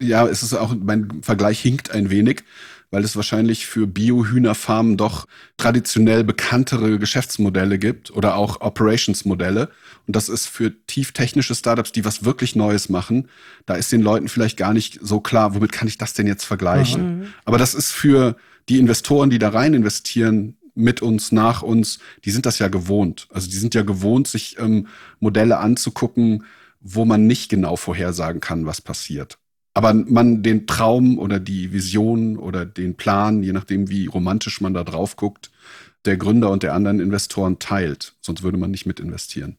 Ja, 0.00 0.26
es 0.26 0.42
ist 0.42 0.54
auch, 0.54 0.74
mein 0.74 1.22
Vergleich 1.22 1.60
hinkt 1.60 1.90
ein 1.90 2.10
wenig, 2.10 2.44
weil 2.90 3.04
es 3.04 3.16
wahrscheinlich 3.16 3.66
für 3.66 3.86
Bio-Hühnerfarmen 3.86 4.96
doch 4.96 5.26
traditionell 5.56 6.24
bekanntere 6.24 6.98
Geschäftsmodelle 6.98 7.78
gibt 7.78 8.10
oder 8.10 8.36
auch 8.36 8.60
Operations-Modelle. 8.60 9.70
Und 10.06 10.16
das 10.16 10.28
ist 10.28 10.46
für 10.46 10.72
tieftechnische 10.86 11.54
Startups, 11.54 11.92
die 11.92 12.04
was 12.04 12.24
wirklich 12.24 12.56
Neues 12.56 12.88
machen, 12.88 13.28
da 13.66 13.74
ist 13.74 13.92
den 13.92 14.00
Leuten 14.00 14.28
vielleicht 14.28 14.56
gar 14.56 14.72
nicht 14.72 15.00
so 15.02 15.20
klar, 15.20 15.54
womit 15.54 15.72
kann 15.72 15.88
ich 15.88 15.98
das 15.98 16.14
denn 16.14 16.26
jetzt 16.26 16.44
vergleichen? 16.44 17.18
Mhm. 17.18 17.26
Aber 17.44 17.58
das 17.58 17.74
ist 17.74 17.90
für 17.90 18.36
die 18.68 18.78
Investoren, 18.78 19.30
die 19.30 19.38
da 19.38 19.50
rein 19.50 19.74
investieren, 19.74 20.56
mit 20.78 21.02
uns, 21.02 21.32
nach 21.32 21.62
uns, 21.62 21.98
die 22.24 22.30
sind 22.30 22.46
das 22.46 22.60
ja 22.60 22.68
gewohnt. 22.68 23.26
Also 23.32 23.50
die 23.50 23.56
sind 23.56 23.74
ja 23.74 23.82
gewohnt, 23.82 24.28
sich 24.28 24.58
ähm, 24.60 24.86
Modelle 25.18 25.58
anzugucken, 25.58 26.44
wo 26.80 27.04
man 27.04 27.26
nicht 27.26 27.48
genau 27.48 27.76
vorhersagen 27.76 28.40
kann, 28.40 28.66
was 28.66 28.80
passiert. 28.80 29.38
aber 29.74 29.94
man 29.94 30.42
den 30.42 30.66
Traum 30.66 31.18
oder 31.20 31.38
die 31.38 31.72
Vision 31.72 32.36
oder 32.36 32.66
den 32.66 32.96
Plan, 32.96 33.44
je 33.44 33.52
nachdem 33.52 33.88
wie 33.88 34.06
romantisch 34.06 34.60
man 34.60 34.74
da 34.74 34.82
drauf 34.82 35.14
guckt, 35.14 35.52
der 36.04 36.16
Gründer 36.16 36.50
und 36.50 36.64
der 36.64 36.74
anderen 36.74 36.98
Investoren 36.98 37.60
teilt. 37.60 38.16
Sonst 38.20 38.42
würde 38.42 38.58
man 38.58 38.72
nicht 38.72 38.86
mit 38.86 38.98
investieren. 38.98 39.56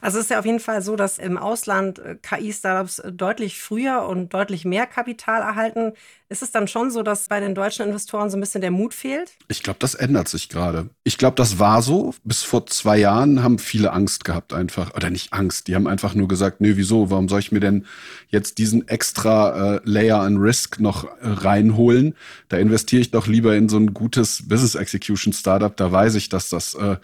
Also 0.00 0.18
es 0.18 0.24
ist 0.24 0.30
ja 0.30 0.38
auf 0.38 0.46
jeden 0.46 0.60
Fall 0.60 0.82
so, 0.82 0.96
dass 0.96 1.18
im 1.18 1.38
Ausland 1.38 1.98
äh, 1.98 2.16
KI-Startups 2.20 2.98
äh, 3.00 3.12
deutlich 3.12 3.60
früher 3.60 4.06
und 4.06 4.32
deutlich 4.34 4.64
mehr 4.64 4.86
Kapital 4.86 5.40
erhalten. 5.42 5.92
Ist 6.30 6.42
es 6.42 6.50
dann 6.50 6.68
schon 6.68 6.90
so, 6.90 7.02
dass 7.02 7.28
bei 7.28 7.40
den 7.40 7.54
deutschen 7.54 7.86
Investoren 7.86 8.28
so 8.28 8.36
ein 8.36 8.40
bisschen 8.40 8.60
der 8.60 8.70
Mut 8.70 8.92
fehlt? 8.92 9.32
Ich 9.48 9.62
glaube, 9.62 9.78
das 9.78 9.94
ändert 9.94 10.28
sich 10.28 10.50
gerade. 10.50 10.90
Ich 11.02 11.16
glaube, 11.16 11.36
das 11.36 11.58
war 11.58 11.80
so. 11.80 12.14
Bis 12.22 12.42
vor 12.42 12.66
zwei 12.66 12.98
Jahren 12.98 13.42
haben 13.42 13.58
viele 13.58 13.92
Angst 13.92 14.24
gehabt 14.24 14.52
einfach. 14.52 14.94
Oder 14.94 15.08
nicht 15.08 15.32
Angst, 15.32 15.68
die 15.68 15.74
haben 15.74 15.86
einfach 15.86 16.14
nur 16.14 16.28
gesagt, 16.28 16.60
nö, 16.60 16.76
wieso, 16.76 17.10
warum 17.10 17.28
soll 17.30 17.40
ich 17.40 17.50
mir 17.50 17.60
denn 17.60 17.86
jetzt 18.28 18.58
diesen 18.58 18.86
extra 18.88 19.76
äh, 19.76 19.80
Layer 19.84 20.20
an 20.20 20.36
Risk 20.36 20.80
noch 20.80 21.04
äh, 21.04 21.10
reinholen? 21.22 22.14
Da 22.50 22.58
investiere 22.58 23.00
ich 23.00 23.10
doch 23.10 23.26
lieber 23.26 23.56
in 23.56 23.70
so 23.70 23.78
ein 23.78 23.94
gutes 23.94 24.46
Business 24.48 24.74
Execution 24.74 25.32
Startup. 25.32 25.74
Da 25.74 25.90
weiß 25.90 26.14
ich, 26.16 26.28
dass 26.28 26.50
das 26.50 26.74
äh, 26.74 26.96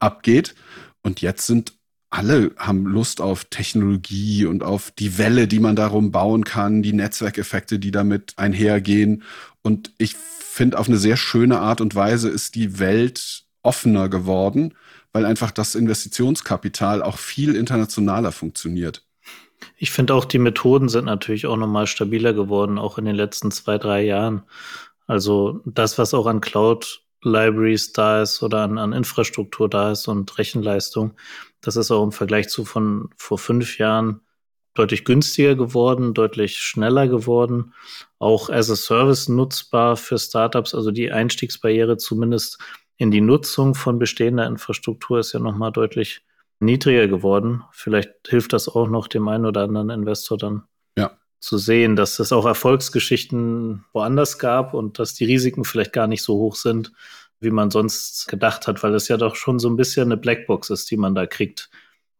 abgeht. 0.00 0.56
Und 1.02 1.20
jetzt 1.20 1.46
sind 1.46 1.74
alle 2.12 2.52
haben 2.58 2.84
Lust 2.86 3.22
auf 3.22 3.46
Technologie 3.46 4.44
und 4.44 4.62
auf 4.62 4.90
die 4.90 5.16
Welle, 5.16 5.48
die 5.48 5.60
man 5.60 5.76
darum 5.76 6.12
bauen 6.12 6.44
kann, 6.44 6.82
die 6.82 6.92
Netzwerkeffekte, 6.92 7.78
die 7.78 7.90
damit 7.90 8.34
einhergehen. 8.36 9.22
Und 9.62 9.92
ich 9.96 10.14
finde, 10.16 10.78
auf 10.78 10.88
eine 10.88 10.98
sehr 10.98 11.16
schöne 11.16 11.60
Art 11.60 11.80
und 11.80 11.94
Weise 11.94 12.28
ist 12.28 12.54
die 12.54 12.78
Welt 12.78 13.44
offener 13.62 14.10
geworden, 14.10 14.74
weil 15.14 15.24
einfach 15.24 15.50
das 15.50 15.74
Investitionskapital 15.74 17.02
auch 17.02 17.16
viel 17.16 17.56
internationaler 17.56 18.30
funktioniert. 18.30 19.06
Ich 19.78 19.90
finde 19.90 20.14
auch, 20.14 20.26
die 20.26 20.38
Methoden 20.38 20.90
sind 20.90 21.06
natürlich 21.06 21.46
auch 21.46 21.56
nochmal 21.56 21.86
stabiler 21.86 22.34
geworden, 22.34 22.78
auch 22.78 22.98
in 22.98 23.06
den 23.06 23.16
letzten 23.16 23.50
zwei, 23.50 23.78
drei 23.78 24.02
Jahren. 24.02 24.42
Also 25.06 25.62
das, 25.64 25.96
was 25.96 26.12
auch 26.12 26.26
an 26.26 26.42
Cloud 26.42 27.02
Libraries 27.22 27.92
da 27.92 28.22
ist 28.22 28.42
oder 28.42 28.62
an, 28.62 28.78
an 28.78 28.92
Infrastruktur 28.92 29.70
da 29.70 29.92
ist 29.92 30.08
und 30.08 30.36
Rechenleistung, 30.38 31.14
das 31.62 31.76
ist 31.76 31.90
auch 31.90 32.04
im 32.04 32.12
Vergleich 32.12 32.48
zu 32.48 32.64
von 32.64 33.10
vor 33.16 33.38
fünf 33.38 33.78
Jahren 33.78 34.20
deutlich 34.74 35.04
günstiger 35.04 35.54
geworden, 35.54 36.14
deutlich 36.14 36.58
schneller 36.58 37.06
geworden, 37.06 37.74
auch 38.18 38.50
as 38.50 38.70
a 38.70 38.76
Service 38.76 39.28
nutzbar 39.28 39.96
für 39.96 40.18
Startups. 40.18 40.74
Also 40.74 40.90
die 40.90 41.10
Einstiegsbarriere 41.10 41.96
zumindest 41.96 42.58
in 42.96 43.10
die 43.10 43.20
Nutzung 43.20 43.74
von 43.74 43.98
bestehender 43.98 44.46
Infrastruktur 44.46 45.20
ist 45.20 45.32
ja 45.32 45.40
nochmal 45.40 45.72
deutlich 45.72 46.22
niedriger 46.60 47.08
geworden. 47.08 47.64
Vielleicht 47.72 48.10
hilft 48.28 48.52
das 48.52 48.68
auch 48.68 48.88
noch 48.88 49.08
dem 49.08 49.28
einen 49.28 49.46
oder 49.46 49.62
anderen 49.62 49.90
Investor 49.90 50.38
dann 50.38 50.62
ja. 50.96 51.10
zu 51.40 51.58
sehen, 51.58 51.96
dass 51.96 52.18
es 52.18 52.32
auch 52.32 52.46
Erfolgsgeschichten 52.46 53.84
woanders 53.92 54.38
gab 54.38 54.72
und 54.72 54.98
dass 54.98 55.14
die 55.14 55.24
Risiken 55.24 55.64
vielleicht 55.64 55.92
gar 55.92 56.06
nicht 56.06 56.22
so 56.22 56.34
hoch 56.34 56.56
sind, 56.56 56.92
wie 57.42 57.50
man 57.50 57.70
sonst 57.70 58.28
gedacht 58.28 58.66
hat, 58.66 58.82
weil 58.82 58.94
es 58.94 59.08
ja 59.08 59.16
doch 59.16 59.36
schon 59.36 59.58
so 59.58 59.68
ein 59.68 59.76
bisschen 59.76 60.04
eine 60.04 60.16
Blackbox 60.16 60.70
ist, 60.70 60.90
die 60.90 60.96
man 60.96 61.14
da 61.14 61.26
kriegt. 61.26 61.70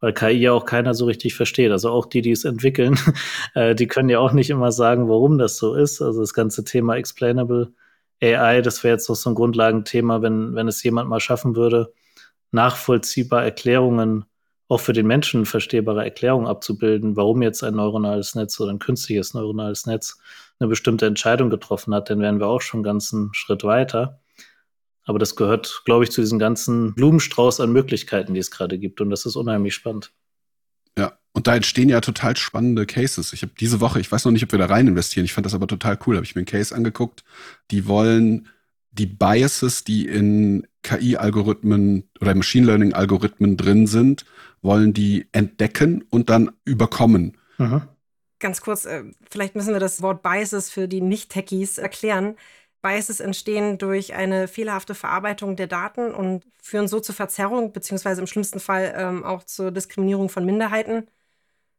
Weil 0.00 0.12
KI 0.12 0.32
ja 0.32 0.52
auch 0.52 0.64
keiner 0.64 0.94
so 0.94 1.04
richtig 1.06 1.34
versteht. 1.34 1.70
Also 1.70 1.90
auch 1.90 2.06
die, 2.06 2.22
die 2.22 2.32
es 2.32 2.44
entwickeln, 2.44 2.98
äh, 3.54 3.74
die 3.74 3.86
können 3.86 4.08
ja 4.08 4.18
auch 4.18 4.32
nicht 4.32 4.50
immer 4.50 4.72
sagen, 4.72 5.08
warum 5.08 5.38
das 5.38 5.56
so 5.58 5.74
ist. 5.74 6.02
Also 6.02 6.20
das 6.20 6.34
ganze 6.34 6.64
Thema 6.64 6.96
Explainable 6.96 7.72
AI, 8.22 8.62
das 8.62 8.84
wäre 8.84 8.94
jetzt 8.94 9.08
noch 9.08 9.16
so 9.16 9.30
ein 9.30 9.34
Grundlagenthema, 9.34 10.22
wenn, 10.22 10.54
wenn 10.54 10.68
es 10.68 10.82
jemand 10.82 11.08
mal 11.08 11.20
schaffen 11.20 11.56
würde, 11.56 11.92
nachvollziehbar 12.52 13.44
Erklärungen, 13.44 14.24
auch 14.68 14.80
für 14.80 14.92
den 14.92 15.06
Menschen 15.06 15.44
verstehbare 15.44 16.04
Erklärungen 16.04 16.46
abzubilden, 16.46 17.16
warum 17.16 17.42
jetzt 17.42 17.62
ein 17.62 17.74
neuronales 17.74 18.34
Netz 18.34 18.58
oder 18.60 18.70
ein 18.70 18.78
künstliches 18.78 19.34
neuronales 19.34 19.86
Netz 19.86 20.18
eine 20.58 20.68
bestimmte 20.68 21.06
Entscheidung 21.06 21.50
getroffen 21.50 21.94
hat, 21.94 22.08
dann 22.08 22.20
wären 22.20 22.40
wir 22.40 22.46
auch 22.46 22.62
schon 22.62 22.86
einen 22.86 23.34
Schritt 23.34 23.64
weiter. 23.64 24.21
Aber 25.04 25.18
das 25.18 25.36
gehört, 25.36 25.82
glaube 25.84 26.04
ich, 26.04 26.10
zu 26.10 26.20
diesem 26.20 26.38
ganzen 26.38 26.94
Blumenstrauß 26.94 27.60
an 27.60 27.72
Möglichkeiten, 27.72 28.34
die 28.34 28.40
es 28.40 28.50
gerade 28.50 28.78
gibt. 28.78 29.00
Und 29.00 29.10
das 29.10 29.26
ist 29.26 29.36
unheimlich 29.36 29.74
spannend. 29.74 30.12
Ja, 30.96 31.18
und 31.32 31.46
da 31.46 31.56
entstehen 31.56 31.88
ja 31.88 32.00
total 32.00 32.36
spannende 32.36 32.86
Cases. 32.86 33.32
Ich 33.32 33.42
habe 33.42 33.52
diese 33.58 33.80
Woche, 33.80 34.00
ich 34.00 34.12
weiß 34.12 34.24
noch 34.24 34.32
nicht, 34.32 34.44
ob 34.44 34.52
wir 34.52 34.58
da 34.58 34.66
rein 34.66 34.86
investieren, 34.86 35.24
ich 35.24 35.32
fand 35.32 35.46
das 35.46 35.54
aber 35.54 35.66
total 35.66 35.98
cool, 36.06 36.16
habe 36.16 36.24
ich 36.24 36.34
mir 36.34 36.40
einen 36.40 36.46
Case 36.46 36.74
angeguckt. 36.74 37.24
Die 37.70 37.86
wollen 37.86 38.48
die 38.92 39.06
Biases, 39.06 39.84
die 39.84 40.06
in 40.06 40.66
KI-Algorithmen 40.82 42.08
oder 42.20 42.34
Machine 42.34 42.66
Learning-Algorithmen 42.66 43.56
drin 43.56 43.86
sind, 43.86 44.26
wollen 44.60 44.92
die 44.92 45.26
entdecken 45.32 46.04
und 46.10 46.28
dann 46.28 46.52
überkommen. 46.64 47.38
Mhm. 47.58 47.82
Ganz 48.38 48.60
kurz, 48.60 48.84
äh, 48.84 49.04
vielleicht 49.30 49.54
müssen 49.54 49.72
wir 49.72 49.80
das 49.80 50.02
Wort 50.02 50.22
Biases 50.22 50.68
für 50.68 50.88
die 50.88 51.00
Nicht-Techies 51.00 51.78
erklären. 51.78 52.36
Biases 52.82 53.20
entstehen 53.20 53.78
durch 53.78 54.14
eine 54.14 54.48
fehlerhafte 54.48 54.94
Verarbeitung 54.94 55.56
der 55.56 55.68
Daten 55.68 56.12
und 56.12 56.44
führen 56.60 56.88
so 56.88 57.00
zur 57.00 57.14
Verzerrung 57.14 57.72
beziehungsweise 57.72 58.20
im 58.20 58.26
schlimmsten 58.26 58.60
Fall 58.60 58.92
ähm, 58.96 59.24
auch 59.24 59.44
zur 59.44 59.70
Diskriminierung 59.70 60.28
von 60.28 60.44
Minderheiten. 60.44 61.06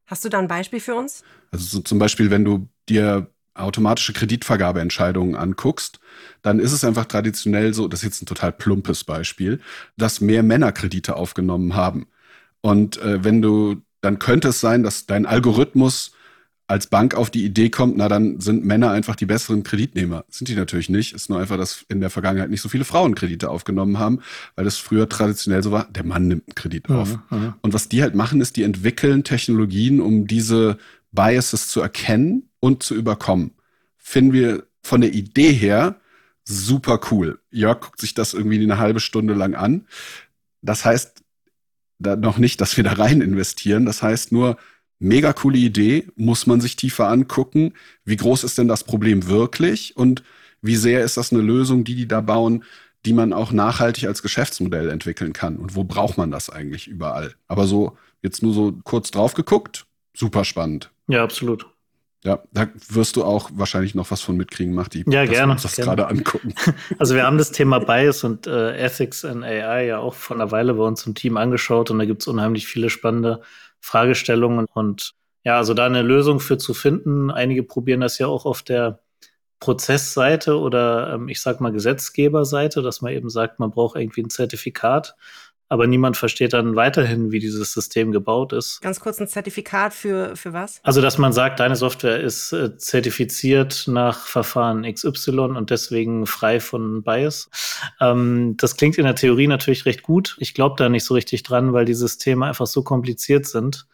Hast 0.06 0.26
du 0.26 0.30
da 0.30 0.40
ein 0.40 0.48
Beispiel 0.48 0.80
für 0.80 0.96
uns? 0.96 1.24
Also 1.52 1.66
so 1.66 1.80
zum 1.82 2.00
Beispiel, 2.00 2.32
wenn 2.32 2.46
du 2.46 2.68
dir 2.90 3.28
automatische 3.54 4.14
Kreditvergabeentscheidungen 4.14 5.36
anguckst, 5.36 6.00
dann 6.42 6.60
ist 6.60 6.72
es 6.72 6.84
einfach 6.84 7.06
traditionell 7.06 7.74
so, 7.74 7.88
das 7.88 8.00
ist 8.00 8.06
jetzt 8.06 8.22
ein 8.24 8.26
total 8.26 8.52
plumpes 8.52 9.04
Beispiel, 9.04 9.60
dass 9.98 10.22
mehr 10.22 10.42
Männer 10.42 10.72
Kredite 10.72 11.16
aufgenommen 11.16 11.76
haben. 11.76 12.08
Und 12.62 12.98
äh, 12.98 13.24
wenn 13.24 13.42
du, 13.42 13.82
dann 14.02 14.20
könnte 14.20 14.50
es 14.50 14.60
sein, 14.60 14.84
dass 14.84 15.06
dein 15.06 15.26
Algorithmus 15.26 16.14
als 16.74 16.88
Bank 16.88 17.14
auf 17.14 17.30
die 17.30 17.46
Idee 17.46 17.70
kommt, 17.70 17.98
na 17.98 18.08
dann 18.08 18.42
sind 18.42 18.66
Männer 18.66 18.90
einfach 18.90 19.16
die 19.16 19.28
besseren 19.28 19.62
Kreditnehmer. 19.62 20.26
Sind 20.30 20.48
die 20.48 20.56
natürlich 20.56 20.90
nicht. 20.90 21.14
Ist 21.14 21.30
nur 21.30 21.40
einfach, 21.40 21.56
dass 21.56 21.86
in 21.88 22.02
der 22.02 22.10
Vergangenheit 22.10 22.50
nicht 22.50 22.62
so 22.62 22.68
viele 22.68 22.84
Frauen 22.84 23.14
Kredite 23.14 23.52
aufgenommen 23.52 24.00
haben, 24.00 24.22
weil 24.56 24.66
das 24.66 24.78
früher 24.78 25.08
traditionell 25.08 25.62
so 25.62 25.72
war, 25.72 25.88
der 25.92 26.04
Mann 26.04 26.28
nimmt 26.28 26.46
einen 26.48 26.56
Kredit 26.56 26.90
auf. 26.90 27.20
Ja, 27.30 27.38
ja. 27.38 27.58
Und 27.62 27.76
was 27.76 27.90
die 27.90 28.02
halt 28.02 28.16
machen, 28.16 28.42
ist, 28.42 28.56
die 28.56 28.64
entwickeln 28.64 29.24
Technologien, 29.24 30.02
um 30.02 30.26
diese 30.26 30.80
Biases 31.12 31.68
zu 31.68 31.80
erkennen 31.80 32.50
und 32.60 32.82
zu 32.82 32.96
überkommen. 32.96 33.52
Finden 34.00 34.34
wir 34.34 34.64
von 34.82 35.02
der 35.02 35.14
Idee 35.14 35.54
her 35.54 35.98
super 36.44 37.00
cool. 37.12 37.40
Jörg 37.52 37.82
guckt 37.82 38.02
sich 38.02 38.16
das 38.16 38.34
irgendwie 38.34 38.60
eine 38.60 38.80
halbe 38.80 39.00
Stunde 39.00 39.36
lang 39.36 39.54
an. 39.54 39.86
Das 40.64 40.86
heißt 40.86 41.24
da 42.00 42.16
noch 42.16 42.40
nicht, 42.40 42.60
dass 42.62 42.76
wir 42.78 42.84
da 42.84 42.94
rein 42.94 43.22
investieren. 43.22 43.86
Das 43.86 44.02
heißt 44.02 44.32
nur, 44.32 44.58
mega 45.04 45.34
coole 45.34 45.58
Idee, 45.58 46.08
muss 46.16 46.48
man 46.48 46.62
sich 46.62 46.76
tiefer 46.76 47.10
angucken. 47.10 47.74
Wie 48.06 48.16
groß 48.16 48.44
ist 48.44 48.58
denn 48.58 48.68
das 48.68 48.84
Problem 48.84 49.28
wirklich? 49.28 49.96
Und 49.98 50.24
wie 50.62 50.78
sehr 50.78 51.04
ist 51.04 51.18
das 51.18 51.32
eine 51.32 51.42
Lösung, 51.42 51.84
die 51.84 51.96
die 51.96 52.08
da 52.08 52.22
bauen, 52.22 52.64
die 53.06 53.14
man 53.14 53.34
auch 53.34 53.52
nachhaltig 53.52 54.06
als 54.06 54.22
Geschäftsmodell 54.22 54.90
entwickeln 54.90 55.34
kann? 55.34 55.58
Und 55.58 55.76
wo 55.76 55.84
braucht 55.84 56.18
man 56.18 56.32
das 56.32 56.50
eigentlich 56.50 56.88
überall? 56.88 57.36
Aber 57.48 57.68
so, 57.68 57.98
jetzt 58.22 58.42
nur 58.42 58.54
so 58.54 58.74
kurz 58.84 59.12
drauf 59.12 59.34
geguckt, 59.34 59.86
super 60.16 60.46
spannend. 60.46 60.90
Ja, 61.08 61.24
absolut. 61.24 61.68
Ja, 62.24 62.42
da 62.54 62.70
wirst 62.88 63.18
du 63.18 63.26
auch 63.26 63.50
wahrscheinlich 63.54 63.96
noch 63.96 64.10
was 64.10 64.22
von 64.22 64.38
mitkriegen, 64.38 64.74
Machti. 64.74 65.04
Ja, 65.10 65.26
gerne. 65.26 65.52
Uns 65.52 65.64
das 65.64 65.76
gerade 65.76 66.08
angucken. 66.08 66.54
Also 66.98 67.16
wir 67.16 67.24
haben 67.24 67.38
das 67.38 67.52
Thema 67.52 67.80
Bias 67.80 68.24
und 68.24 68.48
äh, 68.48 68.78
Ethics 68.78 69.26
in 69.26 69.44
AI 69.44 69.88
ja 69.88 69.98
auch 69.98 70.14
vor 70.14 70.38
einer 70.38 70.50
Weile 70.52 70.76
bei 70.76 70.84
uns 70.84 71.06
im 71.06 71.16
Team 71.16 71.36
angeschaut 71.36 71.92
und 71.92 72.00
da 72.00 72.06
gibt 72.06 72.22
es 72.22 72.28
unheimlich 72.28 72.66
viele 72.66 72.90
spannende 72.90 73.42
Fragestellungen 73.84 74.66
und 74.74 75.14
ja, 75.44 75.58
also 75.58 75.74
da 75.74 75.86
eine 75.86 76.02
Lösung 76.02 76.40
für 76.40 76.58
zu 76.58 76.74
finden. 76.74 77.30
Einige 77.30 77.64
probieren 77.64 78.00
das 78.00 78.18
ja 78.18 78.28
auch 78.28 78.46
auf 78.46 78.64
der 78.64 79.00
Prozessseite 79.60 80.58
oder 80.58 81.14
ähm, 81.14 81.28
ich 81.28 81.42
sag 81.42 81.60
mal 81.60 81.74
Gesetzgeberseite, 81.74 82.82
dass 82.82 83.02
man 83.02 83.12
eben 83.12 83.30
sagt, 83.30 83.60
man 83.60 83.72
braucht 83.72 83.98
irgendwie 83.98 84.24
ein 84.24 84.30
Zertifikat, 84.30 85.16
aber 85.70 85.88
niemand 85.88 86.18
versteht 86.18 86.54
dann 86.54 86.76
weiterhin, 86.76 87.32
wie 87.32 87.40
dieses 87.40 87.74
System 87.74 88.12
gebaut 88.12 88.54
ist. 88.54 88.82
Ganz 88.82 89.00
kurz 89.00 89.20
ein 89.20 89.28
Zertifikat 89.28 89.94
für, 89.94 90.36
für 90.36 90.54
was? 90.54 90.80
Also, 90.84 91.02
dass 91.02 91.18
man 91.18 91.34
sagt, 91.34 91.60
deine 91.60 91.76
Software 91.76 92.20
ist 92.20 92.54
äh, 92.54 92.78
zertifiziert 92.78 93.86
nach 93.88 94.26
Verfahren 94.26 94.84
XY 94.84 95.40
und 95.40 95.70
deswegen 95.70 96.28
frei 96.28 96.60
von 96.60 97.04
Bias. 97.04 97.50
Ähm, 98.00 98.56
das 98.58 98.78
klingt 98.78 98.98
in 98.98 99.06
der 99.06 99.16
Theorie 99.16 99.48
natürlich 99.48 99.86
recht 99.86 100.04
gut. 100.04 100.36
Ich 100.40 100.54
glaube 100.54 100.76
da 100.78 100.90
nicht 100.90 101.06
so 101.06 101.14
richtig 101.14 101.44
dran, 101.44 101.74
weil 101.74 101.86
die 101.86 101.94
Systeme 101.94 102.46
einfach 102.46 102.68
so 102.68 102.84
kompliziert 102.84 103.46
sind. 103.48 103.88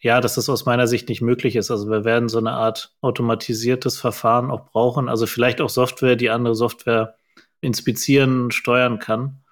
Ja, 0.00 0.20
dass 0.20 0.34
das 0.34 0.48
aus 0.48 0.66
meiner 0.66 0.88
Sicht 0.88 1.08
nicht 1.08 1.22
möglich 1.22 1.54
ist. 1.54 1.70
Also 1.70 1.88
wir 1.88 2.04
werden 2.04 2.28
so 2.28 2.38
eine 2.38 2.52
Art 2.52 2.92
automatisiertes 3.02 3.98
Verfahren 3.98 4.50
auch 4.50 4.64
brauchen. 4.70 5.08
Also 5.08 5.26
vielleicht 5.26 5.60
auch 5.60 5.70
Software, 5.70 6.16
die 6.16 6.30
andere 6.30 6.56
Software 6.56 7.14
inspizieren, 7.60 8.50
steuern 8.50 8.98
kann. 8.98 9.42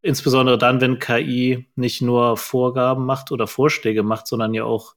Insbesondere 0.00 0.58
dann, 0.58 0.80
wenn 0.80 0.98
KI 0.98 1.66
nicht 1.74 2.02
nur 2.02 2.36
Vorgaben 2.36 3.04
macht 3.04 3.32
oder 3.32 3.46
Vorschläge 3.46 4.02
macht, 4.02 4.26
sondern 4.26 4.54
ja 4.54 4.64
auch 4.64 4.94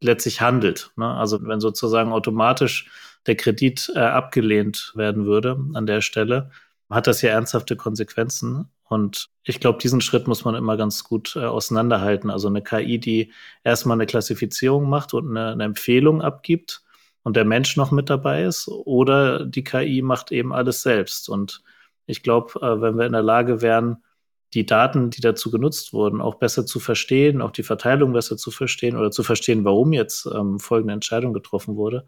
letztlich 0.00 0.40
handelt. 0.40 0.90
Ne? 0.96 1.06
Also 1.06 1.38
wenn 1.46 1.60
sozusagen 1.60 2.12
automatisch 2.12 2.90
der 3.26 3.36
Kredit 3.36 3.90
äh, 3.94 4.00
abgelehnt 4.00 4.92
werden 4.94 5.24
würde 5.26 5.58
an 5.74 5.86
der 5.86 6.00
Stelle, 6.00 6.50
hat 6.90 7.06
das 7.06 7.22
ja 7.22 7.30
ernsthafte 7.30 7.76
Konsequenzen. 7.76 8.68
Und 8.84 9.30
ich 9.44 9.60
glaube, 9.60 9.78
diesen 9.78 10.02
Schritt 10.02 10.28
muss 10.28 10.44
man 10.44 10.54
immer 10.54 10.76
ganz 10.76 11.04
gut 11.04 11.34
äh, 11.36 11.44
auseinanderhalten. 11.44 12.30
Also 12.30 12.48
eine 12.48 12.62
KI, 12.62 12.98
die 12.98 13.32
erstmal 13.64 13.96
eine 13.96 14.06
Klassifizierung 14.06 14.88
macht 14.88 15.14
und 15.14 15.30
eine, 15.30 15.52
eine 15.52 15.64
Empfehlung 15.64 16.20
abgibt 16.20 16.82
und 17.22 17.36
der 17.36 17.44
Mensch 17.44 17.76
noch 17.76 17.90
mit 17.90 18.10
dabei 18.10 18.44
ist 18.44 18.68
oder 18.68 19.46
die 19.46 19.64
KI 19.64 20.02
macht 20.02 20.32
eben 20.32 20.52
alles 20.52 20.82
selbst. 20.82 21.28
Und 21.28 21.62
ich 22.06 22.22
glaube, 22.22 22.60
äh, 22.60 22.80
wenn 22.82 22.98
wir 22.98 23.06
in 23.06 23.12
der 23.12 23.22
Lage 23.22 23.62
wären, 23.62 24.02
die 24.54 24.66
Daten, 24.66 25.10
die 25.10 25.20
dazu 25.20 25.50
genutzt 25.50 25.92
wurden, 25.92 26.20
auch 26.20 26.36
besser 26.36 26.66
zu 26.66 26.80
verstehen, 26.80 27.40
auch 27.40 27.52
die 27.52 27.62
Verteilung 27.62 28.12
besser 28.12 28.36
zu 28.36 28.50
verstehen 28.50 28.96
oder 28.96 29.10
zu 29.10 29.22
verstehen, 29.22 29.64
warum 29.64 29.92
jetzt 29.92 30.26
ähm, 30.26 30.58
folgende 30.58 30.94
Entscheidung 30.94 31.32
getroffen 31.32 31.76
wurde, 31.76 32.06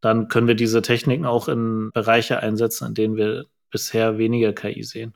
dann 0.00 0.28
können 0.28 0.48
wir 0.48 0.54
diese 0.54 0.82
Techniken 0.82 1.26
auch 1.26 1.48
in 1.48 1.90
Bereiche 1.92 2.40
einsetzen, 2.40 2.88
in 2.88 2.94
denen 2.94 3.16
wir 3.16 3.46
bisher 3.70 4.18
weniger 4.18 4.52
KI 4.52 4.82
sehen. 4.82 5.14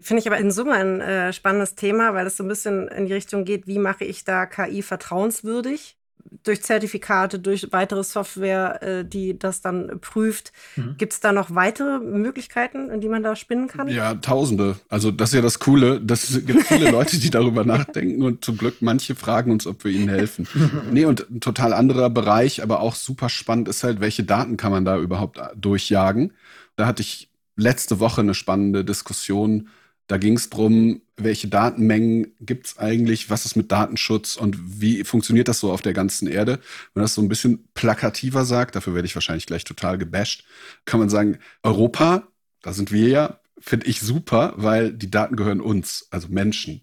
Finde 0.00 0.20
ich 0.20 0.26
aber 0.26 0.38
in 0.38 0.50
Summe 0.50 0.72
ein 0.72 1.00
äh, 1.00 1.32
spannendes 1.32 1.74
Thema, 1.74 2.12
weil 2.12 2.26
es 2.26 2.36
so 2.36 2.44
ein 2.44 2.48
bisschen 2.48 2.88
in 2.88 3.06
die 3.06 3.14
Richtung 3.14 3.44
geht, 3.44 3.66
wie 3.66 3.78
mache 3.78 4.04
ich 4.04 4.24
da 4.24 4.44
KI 4.44 4.82
vertrauenswürdig? 4.82 5.95
Durch 6.44 6.62
Zertifikate, 6.62 7.40
durch 7.40 7.72
weitere 7.72 8.04
Software, 8.04 8.82
äh, 8.82 9.04
die 9.04 9.38
das 9.38 9.62
dann 9.62 9.98
prüft. 10.00 10.52
Mhm. 10.76 10.96
Gibt 10.96 11.12
es 11.12 11.20
da 11.20 11.32
noch 11.32 11.54
weitere 11.54 11.98
Möglichkeiten, 11.98 12.90
in 12.90 13.00
die 13.00 13.08
man 13.08 13.22
da 13.22 13.34
spinnen 13.34 13.66
kann? 13.66 13.88
Ja, 13.88 14.14
tausende. 14.14 14.76
Also 14.88 15.10
das 15.10 15.30
ist 15.30 15.34
ja 15.34 15.42
das 15.42 15.58
Coole. 15.58 16.00
Das 16.00 16.40
gibt 16.46 16.62
viele 16.66 16.90
Leute, 16.90 17.18
die 17.18 17.30
darüber 17.30 17.64
nachdenken 17.64 18.22
und 18.22 18.44
zum 18.44 18.58
Glück 18.58 18.76
manche 18.80 19.14
fragen 19.14 19.50
uns, 19.50 19.66
ob 19.66 19.84
wir 19.84 19.90
ihnen 19.90 20.08
helfen. 20.08 20.46
nee, 20.92 21.04
und 21.04 21.28
ein 21.30 21.40
total 21.40 21.72
anderer 21.72 22.10
Bereich, 22.10 22.62
aber 22.62 22.80
auch 22.80 22.94
super 22.94 23.28
spannend 23.28 23.68
ist 23.68 23.82
halt, 23.82 24.00
welche 24.00 24.22
Daten 24.22 24.56
kann 24.56 24.70
man 24.70 24.84
da 24.84 24.98
überhaupt 24.98 25.38
äh, 25.38 25.48
durchjagen? 25.56 26.32
Da 26.76 26.86
hatte 26.86 27.02
ich 27.02 27.28
letzte 27.56 27.98
Woche 27.98 28.20
eine 28.20 28.34
spannende 28.34 28.84
Diskussion 28.84 29.68
da 30.06 30.18
ging 30.18 30.36
es 30.36 30.50
darum, 30.50 31.02
welche 31.16 31.48
Datenmengen 31.48 32.34
gibt 32.40 32.66
es 32.66 32.78
eigentlich, 32.78 33.30
was 33.30 33.44
ist 33.44 33.56
mit 33.56 33.72
Datenschutz 33.72 34.36
und 34.36 34.56
wie 34.80 35.02
funktioniert 35.02 35.48
das 35.48 35.60
so 35.60 35.72
auf 35.72 35.82
der 35.82 35.94
ganzen 35.94 36.28
Erde. 36.28 36.52
Wenn 36.52 37.00
man 37.00 37.04
das 37.04 37.14
so 37.14 37.22
ein 37.22 37.28
bisschen 37.28 37.68
plakativer 37.74 38.44
sagt, 38.44 38.76
dafür 38.76 38.94
werde 38.94 39.06
ich 39.06 39.14
wahrscheinlich 39.14 39.46
gleich 39.46 39.64
total 39.64 39.98
gebasht, 39.98 40.44
kann 40.84 41.00
man 41.00 41.08
sagen, 41.08 41.38
Europa, 41.62 42.28
da 42.62 42.72
sind 42.72 42.92
wir 42.92 43.08
ja, 43.08 43.40
finde 43.58 43.86
ich 43.86 44.00
super, 44.00 44.54
weil 44.56 44.92
die 44.92 45.10
Daten 45.10 45.36
gehören 45.36 45.60
uns, 45.60 46.06
also 46.10 46.28
Menschen. 46.28 46.82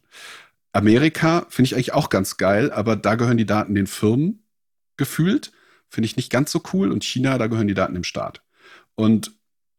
Amerika 0.74 1.46
finde 1.50 1.68
ich 1.68 1.76
eigentlich 1.76 1.94
auch 1.94 2.10
ganz 2.10 2.38
geil, 2.38 2.72
aber 2.72 2.96
da 2.96 3.16
gehören 3.16 3.38
die 3.38 3.46
Daten 3.46 3.76
den 3.76 3.88
Firmen 3.88 4.44
gefühlt, 4.98 5.52
finde 5.88 6.08
ich 6.08 6.18
nicht 6.18 6.32
ganz 6.32 6.52
so 6.52 6.62
cool. 6.74 6.92
Und 6.92 7.04
China, 7.04 7.38
da 7.38 7.48
gehören 7.48 7.68
die 7.68 7.76
Daten 7.76 7.94
dem 7.94 8.04
Staat. 8.04 8.42
Und 8.96 9.32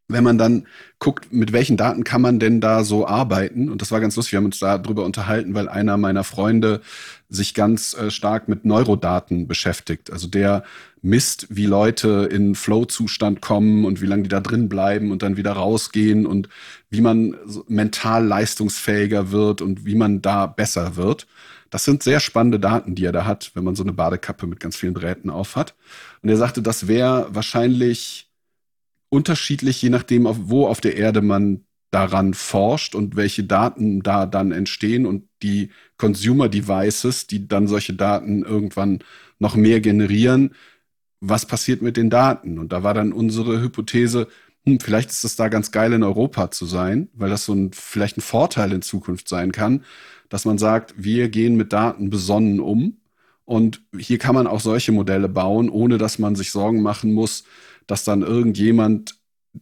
wenn 0.07 0.23
man 0.23 0.37
dann 0.37 0.67
guckt, 0.99 1.33
mit 1.33 1.51
welchen 1.51 1.77
Daten 1.77 2.03
kann 2.03 2.21
man 2.21 2.39
denn 2.39 2.61
da 2.61 2.83
so 2.83 3.07
arbeiten? 3.07 3.69
Und 3.69 3.81
das 3.81 3.91
war 3.91 3.99
ganz 3.99 4.15
lustig, 4.15 4.33
wir 4.33 4.37
haben 4.37 4.45
uns 4.45 4.59
da 4.59 4.77
drüber 4.77 5.03
unterhalten, 5.03 5.55
weil 5.55 5.67
einer 5.67 5.97
meiner 5.97 6.23
Freunde 6.23 6.81
sich 7.27 7.53
ganz 7.55 7.95
äh, 7.95 8.11
stark 8.11 8.47
mit 8.47 8.65
Neurodaten 8.65 9.47
beschäftigt. 9.47 10.11
Also 10.11 10.27
der 10.27 10.63
misst, 11.01 11.47
wie 11.49 11.65
Leute 11.65 12.29
in 12.31 12.55
Flow-Zustand 12.55 13.41
kommen 13.41 13.85
und 13.85 14.01
wie 14.01 14.05
lange 14.05 14.23
die 14.23 14.29
da 14.29 14.41
drin 14.41 14.69
bleiben 14.69 15.11
und 15.11 15.23
dann 15.23 15.37
wieder 15.37 15.53
rausgehen 15.53 16.25
und 16.25 16.49
wie 16.89 17.01
man 17.01 17.35
mental 17.67 18.25
leistungsfähiger 18.25 19.31
wird 19.31 19.61
und 19.61 19.85
wie 19.85 19.95
man 19.95 20.21
da 20.21 20.45
besser 20.45 20.95
wird. 20.95 21.27
Das 21.71 21.83
sind 21.83 22.03
sehr 22.03 22.19
spannende 22.19 22.59
Daten, 22.59 22.95
die 22.95 23.05
er 23.05 23.11
da 23.11 23.25
hat, 23.25 23.51
wenn 23.55 23.63
man 23.63 23.75
so 23.75 23.83
eine 23.83 23.93
Badekappe 23.93 24.47
mit 24.47 24.59
ganz 24.59 24.77
vielen 24.77 24.93
Drähten 24.93 25.29
aufhat. 25.29 25.75
Und 26.21 26.29
er 26.29 26.37
sagte, 26.37 26.61
das 26.61 26.87
wäre 26.87 27.27
wahrscheinlich 27.31 28.29
unterschiedlich, 29.15 29.81
je 29.81 29.89
nachdem, 29.89 30.27
auf, 30.27 30.37
wo 30.41 30.67
auf 30.67 30.81
der 30.81 30.97
Erde 30.97 31.21
man 31.21 31.65
daran 31.91 32.33
forscht 32.33 32.93
und 32.95 33.15
welche 33.15 33.45
Daten 33.45 34.01
da 34.01 34.25
dann 34.25 34.51
entstehen 34.51 35.05
und 35.05 35.29
die 35.41 35.69
Consumer 35.97 36.49
Devices, 36.49 37.25
die 37.27 37.47
dann 37.47 37.67
solche 37.67 37.93
Daten 37.93 38.43
irgendwann 38.43 38.99
noch 39.39 39.55
mehr 39.55 39.79
generieren, 39.79 40.53
was 41.21 41.45
passiert 41.45 41.81
mit 41.81 41.97
den 41.97 42.09
Daten? 42.09 42.59
Und 42.59 42.73
da 42.73 42.83
war 42.83 42.93
dann 42.93 43.13
unsere 43.13 43.61
Hypothese, 43.61 44.27
hm, 44.65 44.79
vielleicht 44.81 45.09
ist 45.11 45.23
es 45.23 45.37
da 45.37 45.47
ganz 45.47 45.71
geil 45.71 45.93
in 45.93 46.03
Europa 46.03 46.51
zu 46.51 46.65
sein, 46.65 47.09
weil 47.13 47.29
das 47.29 47.45
so 47.45 47.53
ein, 47.53 47.71
vielleicht 47.73 48.17
ein 48.17 48.21
Vorteil 48.21 48.73
in 48.73 48.81
Zukunft 48.81 49.29
sein 49.29 49.51
kann, 49.53 49.83
dass 50.29 50.43
man 50.45 50.57
sagt, 50.57 50.95
wir 50.97 51.29
gehen 51.29 51.55
mit 51.55 51.71
Daten 51.71 52.09
besonnen 52.09 52.59
um 52.59 52.97
und 53.45 53.81
hier 53.97 54.17
kann 54.17 54.35
man 54.35 54.47
auch 54.47 54.59
solche 54.59 54.91
Modelle 54.91 55.29
bauen, 55.29 55.69
ohne 55.69 55.97
dass 55.97 56.19
man 56.19 56.35
sich 56.35 56.51
Sorgen 56.51 56.81
machen 56.81 57.13
muss, 57.13 57.45
dass 57.87 58.03
dann 58.03 58.21
irgendjemand 58.21 59.15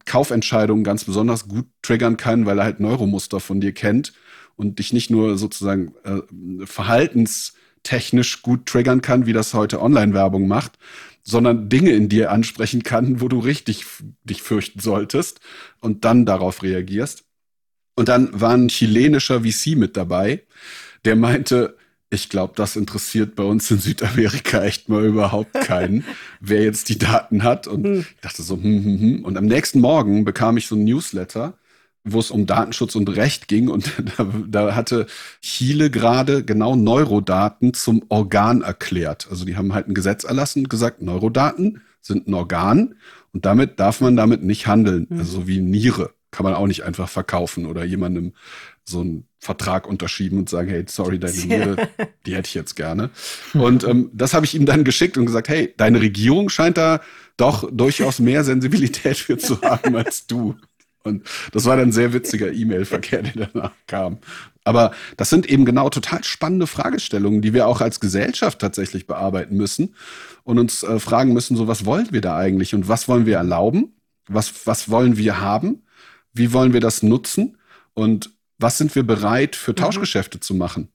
Kaufentscheidungen 0.06 0.84
ganz 0.84 1.04
besonders 1.04 1.48
gut 1.48 1.68
triggern 1.82 2.18
kann, 2.18 2.46
weil 2.46 2.60
er 2.60 2.66
halt 2.66 2.80
Neuromuster 2.80 3.40
von 3.40 3.62
dir 3.62 3.74
kennt 3.74 4.14
und 4.56 4.80
dich 4.80 4.94
nicht 4.94 5.10
nur 5.10 5.38
sozusagen 5.38 5.94
äh, 6.04 6.66
verhaltenstechnisch 6.66 8.42
gut 8.42 8.66
triggern 8.66 9.02
kann, 9.02 9.26
wie 9.26 9.34
das 9.34 9.54
heute 9.54 9.82
Online-Werbung 9.82 10.48
macht, 10.48 10.78
sondern 11.22 11.70
Dinge 11.70 11.92
in 11.92 12.10
dir 12.10 12.32
ansprechen 12.32 12.84
kann, 12.84 13.22
wo 13.22 13.28
du 13.28 13.40
richtig 13.40 13.86
dich 14.24 14.42
fürchten 14.42 14.80
solltest 14.80 15.40
und 15.80 16.06
dann 16.06 16.26
darauf 16.26 16.64
reagierst. 16.64 17.24
Und 17.96 18.10
dann 18.10 18.30
war 18.40 18.54
ein 18.54 18.70
chilenischer 18.70 19.42
VC 19.42 19.76
mit 19.76 19.96
dabei, 19.96 20.44
der 21.06 21.16
meinte, 21.16 21.78
ich 22.14 22.30
glaube, 22.30 22.54
das 22.56 22.76
interessiert 22.76 23.36
bei 23.36 23.44
uns 23.44 23.70
in 23.72 23.80
Südamerika 23.80 24.64
echt 24.64 24.88
mal 24.88 25.04
überhaupt 25.04 25.54
keinen, 25.54 26.06
wer 26.40 26.64
jetzt 26.64 26.90
die 26.90 27.00
Daten 27.00 27.44
hat. 27.44 27.68
Und 27.68 27.86
hm. 27.86 28.00
ich 28.02 28.22
dachte 28.22 28.44
so, 28.44 28.56
hm, 28.56 28.84
hm, 28.84 29.00
hm. 29.00 29.26
Und 29.26 29.38
am 29.38 29.46
nächsten 29.46 29.80
Morgen 29.82 30.24
bekam 30.24 30.58
ich 30.58 30.68
so 30.68 30.76
ein 30.76 30.84
Newsletter, 30.84 31.58
wo 32.04 32.20
es 32.20 32.32
um 32.32 32.46
Datenschutz 32.46 32.96
und 32.96 33.10
Recht 33.10 33.48
ging. 33.48 33.68
Und 33.68 33.92
da, 34.18 34.28
da 34.48 34.76
hatte 34.76 35.08
Chile 35.42 35.90
gerade 35.90 36.44
genau 36.44 36.76
Neurodaten 36.76 37.74
zum 37.74 38.04
Organ 38.10 38.62
erklärt. 38.62 39.28
Also 39.30 39.44
die 39.44 39.58
haben 39.58 39.74
halt 39.74 39.88
ein 39.88 39.96
Gesetz 39.96 40.24
erlassen 40.24 40.60
und 40.60 40.70
gesagt, 40.70 41.02
Neurodaten 41.02 41.82
sind 42.02 42.28
ein 42.28 42.34
Organ 42.34 42.96
und 43.34 43.46
damit 43.46 43.80
darf 43.80 44.02
man 44.02 44.16
damit 44.16 44.44
nicht 44.44 44.68
handeln. 44.68 45.08
Hm. 45.10 45.18
Also 45.18 45.48
wie 45.48 45.62
Niere 45.62 46.12
kann 46.34 46.44
man 46.44 46.54
auch 46.56 46.68
nicht 46.68 46.84
einfach 46.84 47.08
verkaufen 47.10 47.66
oder 47.66 47.86
jemandem 47.86 48.34
so 48.86 49.02
einen 49.02 49.28
Vertrag 49.40 49.88
unterschrieben 49.88 50.40
und 50.40 50.50
sagen, 50.50 50.70
hey, 50.70 50.86
sorry, 50.88 51.20
deine 51.20 51.38
Niere, 51.38 51.90
die 52.26 52.36
hätte 52.36 52.48
ich 52.48 52.54
jetzt 52.54 52.76
gerne. 52.76 53.10
Und 53.54 53.84
ähm, 53.84 54.10
das 54.14 54.34
habe 54.34 54.46
ich 54.46 54.56
ihm 54.56 54.66
dann 54.66 54.84
geschickt 54.84 55.18
und 55.18 55.26
gesagt, 55.26 55.50
hey, 55.50 55.74
deine 55.78 56.02
Regierung 56.02 56.50
scheint 56.50 56.78
da 56.78 57.02
doch 57.38 57.70
durchaus 57.72 58.20
mehr 58.20 58.44
Sensibilität 58.44 59.18
für 59.18 59.38
zu 59.38 59.62
haben 59.62 59.96
als 59.96 60.28
du. 60.28 60.56
Und 61.04 61.24
das 61.52 61.66
war 61.66 61.76
dann 61.76 61.90
ein 61.90 61.92
sehr 61.92 62.14
witziger 62.14 62.52
E-Mail-Verkehr, 62.52 63.24
der 63.24 63.48
danach 63.48 63.74
kam. 63.88 64.20
Aber 64.64 64.94
das 65.18 65.30
sind 65.30 65.50
eben 65.50 65.66
genau 65.66 65.90
total 65.90 66.24
spannende 66.24 66.68
Fragestellungen, 66.68 67.42
die 67.42 67.54
wir 67.54 67.68
auch 67.68 67.82
als 67.82 68.00
Gesellschaft 68.00 68.60
tatsächlich 68.60 69.08
bearbeiten 69.08 69.58
müssen 69.58 69.96
und 70.44 70.60
uns 70.60 70.84
äh, 70.84 71.00
fragen 71.00 71.34
müssen, 71.34 71.58
so 71.58 71.68
was 71.68 71.86
wollen 71.86 72.08
wir 72.12 72.22
da 72.22 72.38
eigentlich 72.38 72.74
und 72.74 72.88
was 72.88 73.10
wollen 73.10 73.26
wir 73.26 73.38
erlauben? 73.38 73.96
Was, 74.28 74.66
was 74.66 74.90
wollen 74.90 75.18
wir 75.18 75.42
haben? 75.42 75.84
Wie 76.32 76.54
wollen 76.54 76.72
wir 76.72 76.80
das 76.80 77.04
nutzen? 77.04 77.58
Und 77.94 78.32
was 78.58 78.78
sind 78.78 78.96
wir 78.96 79.04
bereit 79.04 79.56
für 79.56 79.72
mhm. 79.72 79.78
Tauschgeschäfte 79.78 80.38
mhm. 80.38 80.42
zu 80.42 80.54
machen? 80.56 80.94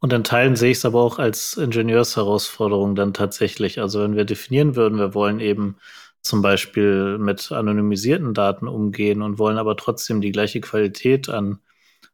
Und 0.00 0.12
in 0.14 0.24
Teilen 0.24 0.56
sehe 0.56 0.70
ich 0.70 0.78
es 0.78 0.84
aber 0.86 1.02
auch 1.02 1.18
als 1.18 1.58
Ingenieursherausforderung 1.58 2.94
dann 2.94 3.12
tatsächlich. 3.12 3.80
Also 3.80 4.02
wenn 4.02 4.16
wir 4.16 4.24
definieren 4.24 4.74
würden, 4.74 4.98
wir 4.98 5.14
wollen 5.14 5.40
eben 5.40 5.76
zum 6.22 6.42
Beispiel 6.42 7.18
mit 7.18 7.52
anonymisierten 7.52 8.32
Daten 8.34 8.66
umgehen 8.66 9.20
und 9.22 9.38
wollen 9.38 9.58
aber 9.58 9.76
trotzdem 9.76 10.20
die 10.20 10.32
gleiche 10.32 10.60
Qualität 10.60 11.28
an 11.28 11.60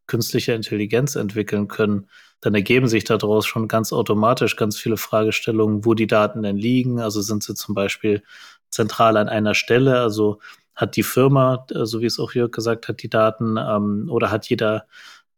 künstlicher 0.07 0.55
Intelligenz 0.55 1.17
entwickeln 1.17 1.69
können, 1.69 2.09
dann 2.41 2.55
ergeben 2.55 2.87
sich 2.87 3.05
daraus 3.05 3.47
schon 3.47 3.67
ganz 3.67 3.93
automatisch 3.93 4.57
ganz 4.57 4.79
viele 4.79 4.97
Fragestellungen, 4.97 5.85
wo 5.85 5.95
die 5.95 6.07
Daten 6.07 6.43
denn 6.43 6.57
liegen. 6.57 7.01
Also 7.01 7.21
sind 7.21 7.43
sie 7.43 7.55
zum 7.55 7.75
Beispiel 7.75 8.23
zentral 8.71 9.17
an 9.17 9.29
einer 9.29 9.55
Stelle? 9.55 10.01
Also 10.01 10.41
hat 10.77 10.97
die 10.97 11.03
Firma, 11.03 11.67
äh, 11.71 11.85
so 11.87 12.01
wie 12.01 12.07
es 12.07 12.21
auch 12.21 12.33
Jörg 12.35 12.53
gesagt 12.53 12.89
hat, 12.89 13.03
die 13.03 13.11
Daten 13.11 13.57
ähm, 13.57 14.09
oder 14.11 14.31
hat 14.31 14.49
jeder 14.49 14.87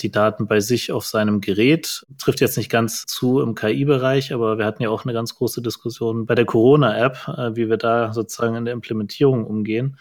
die 0.00 0.10
Daten 0.10 0.46
bei 0.46 0.60
sich 0.60 0.92
auf 0.92 1.06
seinem 1.06 1.40
Gerät. 1.40 2.06
Trifft 2.18 2.40
jetzt 2.40 2.56
nicht 2.56 2.70
ganz 2.70 3.06
zu 3.06 3.40
im 3.40 3.54
KI-Bereich, 3.54 4.32
aber 4.32 4.58
wir 4.58 4.64
hatten 4.64 4.82
ja 4.82 4.90
auch 4.90 5.04
eine 5.04 5.12
ganz 5.12 5.34
große 5.34 5.62
Diskussion 5.62 6.26
bei 6.26 6.34
der 6.34 6.44
Corona-App, 6.44 7.28
äh, 7.28 7.56
wie 7.56 7.68
wir 7.68 7.76
da 7.78 8.12
sozusagen 8.12 8.56
in 8.56 8.64
der 8.64 8.74
Implementierung 8.74 9.44
umgehen. 9.44 9.96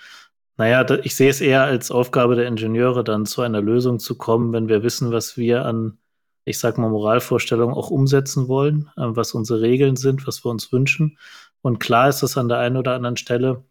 Naja, 0.57 0.85
ich 1.03 1.15
sehe 1.15 1.29
es 1.29 1.41
eher 1.41 1.63
als 1.63 1.91
Aufgabe 1.91 2.35
der 2.35 2.47
Ingenieure, 2.47 3.03
dann 3.03 3.25
zu 3.25 3.41
einer 3.41 3.61
Lösung 3.61 3.99
zu 3.99 4.17
kommen, 4.17 4.53
wenn 4.53 4.67
wir 4.69 4.83
wissen, 4.83 5.11
was 5.11 5.37
wir 5.37 5.65
an, 5.65 5.99
ich 6.45 6.59
sag 6.59 6.77
mal, 6.77 6.89
Moralvorstellungen 6.89 7.75
auch 7.75 7.91
umsetzen 7.91 8.47
wollen, 8.47 8.89
äh, 8.97 9.01
was 9.05 9.33
unsere 9.33 9.61
Regeln 9.61 9.95
sind, 9.95 10.27
was 10.27 10.43
wir 10.45 10.51
uns 10.51 10.71
wünschen. 10.71 11.17
Und 11.61 11.79
klar 11.79 12.09
ist 12.09 12.23
es 12.23 12.37
an 12.37 12.49
der 12.49 12.59
einen 12.59 12.77
oder 12.77 12.93
anderen 12.93 13.17
Stelle, 13.17 13.63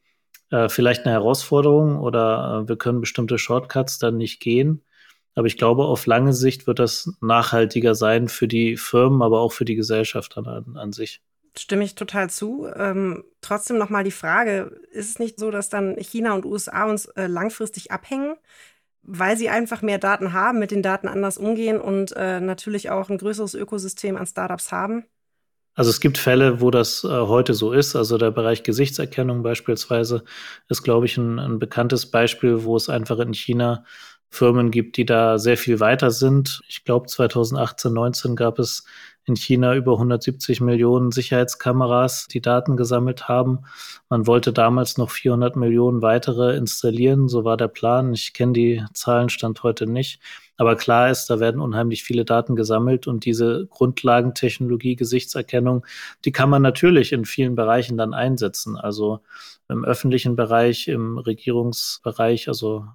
äh, 0.51 0.69
vielleicht 0.69 1.05
eine 1.05 1.13
Herausforderung 1.13 1.99
oder 1.99 2.63
äh, 2.65 2.69
wir 2.69 2.77
können 2.77 3.01
bestimmte 3.01 3.39
Shortcuts 3.39 3.99
dann 3.99 4.17
nicht 4.17 4.41
gehen. 4.41 4.83
Aber 5.35 5.47
ich 5.47 5.59
glaube, 5.59 5.85
auf 5.85 6.07
lange 6.07 6.33
Sicht 6.33 6.67
wird 6.67 6.79
das 6.79 7.13
nachhaltiger 7.21 7.95
sein 7.95 8.29
für 8.29 8.49
die 8.49 8.77
Firmen, 8.77 9.23
aber 9.23 9.41
auch 9.41 9.53
für 9.53 9.67
die 9.67 9.75
Gesellschaft 9.75 10.37
an, 10.39 10.77
an 10.77 10.93
sich. 10.93 11.21
Stimme 11.59 11.85
ich 11.85 11.95
total 11.95 12.31
zu. 12.31 12.67
Ähm, 12.75 13.25
trotzdem 13.43 13.77
nochmal 13.77 14.05
die 14.05 14.11
Frage, 14.11 14.81
ist 14.93 15.11
es 15.11 15.19
nicht 15.19 15.39
so, 15.39 15.51
dass 15.51 15.69
dann 15.69 15.97
China 15.97 16.35
und 16.35 16.47
USA 16.47 16.85
uns 16.85 17.07
äh, 17.07 17.27
langfristig 17.27 17.91
abhängen, 17.91 18.37
weil 19.03 19.37
sie 19.37 19.51
einfach 19.51 19.83
mehr 19.83 19.99
Daten 19.99 20.33
haben, 20.33 20.59
mit 20.59 20.71
den 20.71 20.83
Daten 20.83 21.09
anders 21.09 21.39
umgehen 21.39 21.81
und 21.81 22.13
äh, 22.17 22.41
natürlich 22.41 22.91
auch 22.91 23.11
ein 23.11 23.19
größeres 23.19 23.55
Ökosystem 23.55 24.17
an 24.17 24.27
Startups 24.27 24.73
haben? 24.73 25.05
Also 25.77 25.91
es 25.91 26.01
gibt 26.01 26.17
Fälle, 26.17 26.61
wo 26.63 26.71
das 26.71 27.05
äh, 27.05 27.09
heute 27.09 27.53
so 27.55 27.73
ist. 27.73 27.95
Also 27.97 28.17
der 28.17 28.31
Bereich 28.31 28.63
Gesichtserkennung 28.63 29.43
beispielsweise 29.43 30.25
ist, 30.69 30.83
glaube 30.83 31.05
ich, 31.07 31.19
ein, 31.19 31.39
ein 31.39 31.59
bekanntes 31.59 32.11
Beispiel, 32.11 32.65
wo 32.65 32.77
es 32.77 32.89
einfach 32.89 33.19
in 33.19 33.35
China 33.35 33.85
Firmen 34.31 34.71
gibt, 34.71 34.97
die 34.97 35.05
da 35.05 35.39
sehr 35.39 35.59
viel 35.59 35.79
weiter 35.79 36.11
sind. 36.11 36.63
Ich 36.67 36.85
glaube, 36.85 37.07
2018, 37.09 37.93
19 37.93 38.37
gab 38.37 38.59
es 38.59 38.85
in 39.27 39.35
China 39.35 39.75
über 39.75 39.93
170 39.93 40.61
Millionen 40.61 41.11
Sicherheitskameras, 41.11 42.29
die 42.29 42.41
Daten 42.41 42.77
gesammelt 42.77 43.29
haben. 43.29 43.61
Man 44.09 44.27
wollte 44.27 44.53
damals 44.53 44.99
noch 44.99 45.11
400 45.11 45.57
Millionen 45.57 46.01
weitere 46.01 46.57
installieren, 46.57 47.29
so 47.29 47.45
war 47.45 47.57
der 47.57 47.69
Plan. 47.69 48.15
Ich 48.15 48.33
kenne 48.33 48.53
die 48.53 48.85
Zahlen 48.95 49.29
stand 49.29 49.63
heute 49.65 49.87
nicht. 49.87 50.21
Aber 50.57 50.77
klar 50.77 51.11
ist, 51.11 51.27
da 51.27 51.41
werden 51.41 51.61
unheimlich 51.61 52.03
viele 52.05 52.25
Daten 52.25 52.57
gesammelt 52.57 53.07
und 53.07 53.25
diese 53.25 53.67
Grundlagentechnologie, 53.69 54.97
Gesichtserkennung, 54.97 55.85
die 56.25 56.33
kann 56.33 56.49
man 56.49 56.63
natürlich 56.63 57.13
in 57.13 57.25
vielen 57.25 57.57
Bereichen 57.57 57.99
dann 57.99 58.15
einsetzen. 58.15 58.77
Also 58.77 59.21
im 59.69 59.85
öffentlichen 59.85 60.37
Bereich, 60.37 60.89
im 60.89 61.19
Regierungsbereich, 61.19 62.49
also 62.49 62.87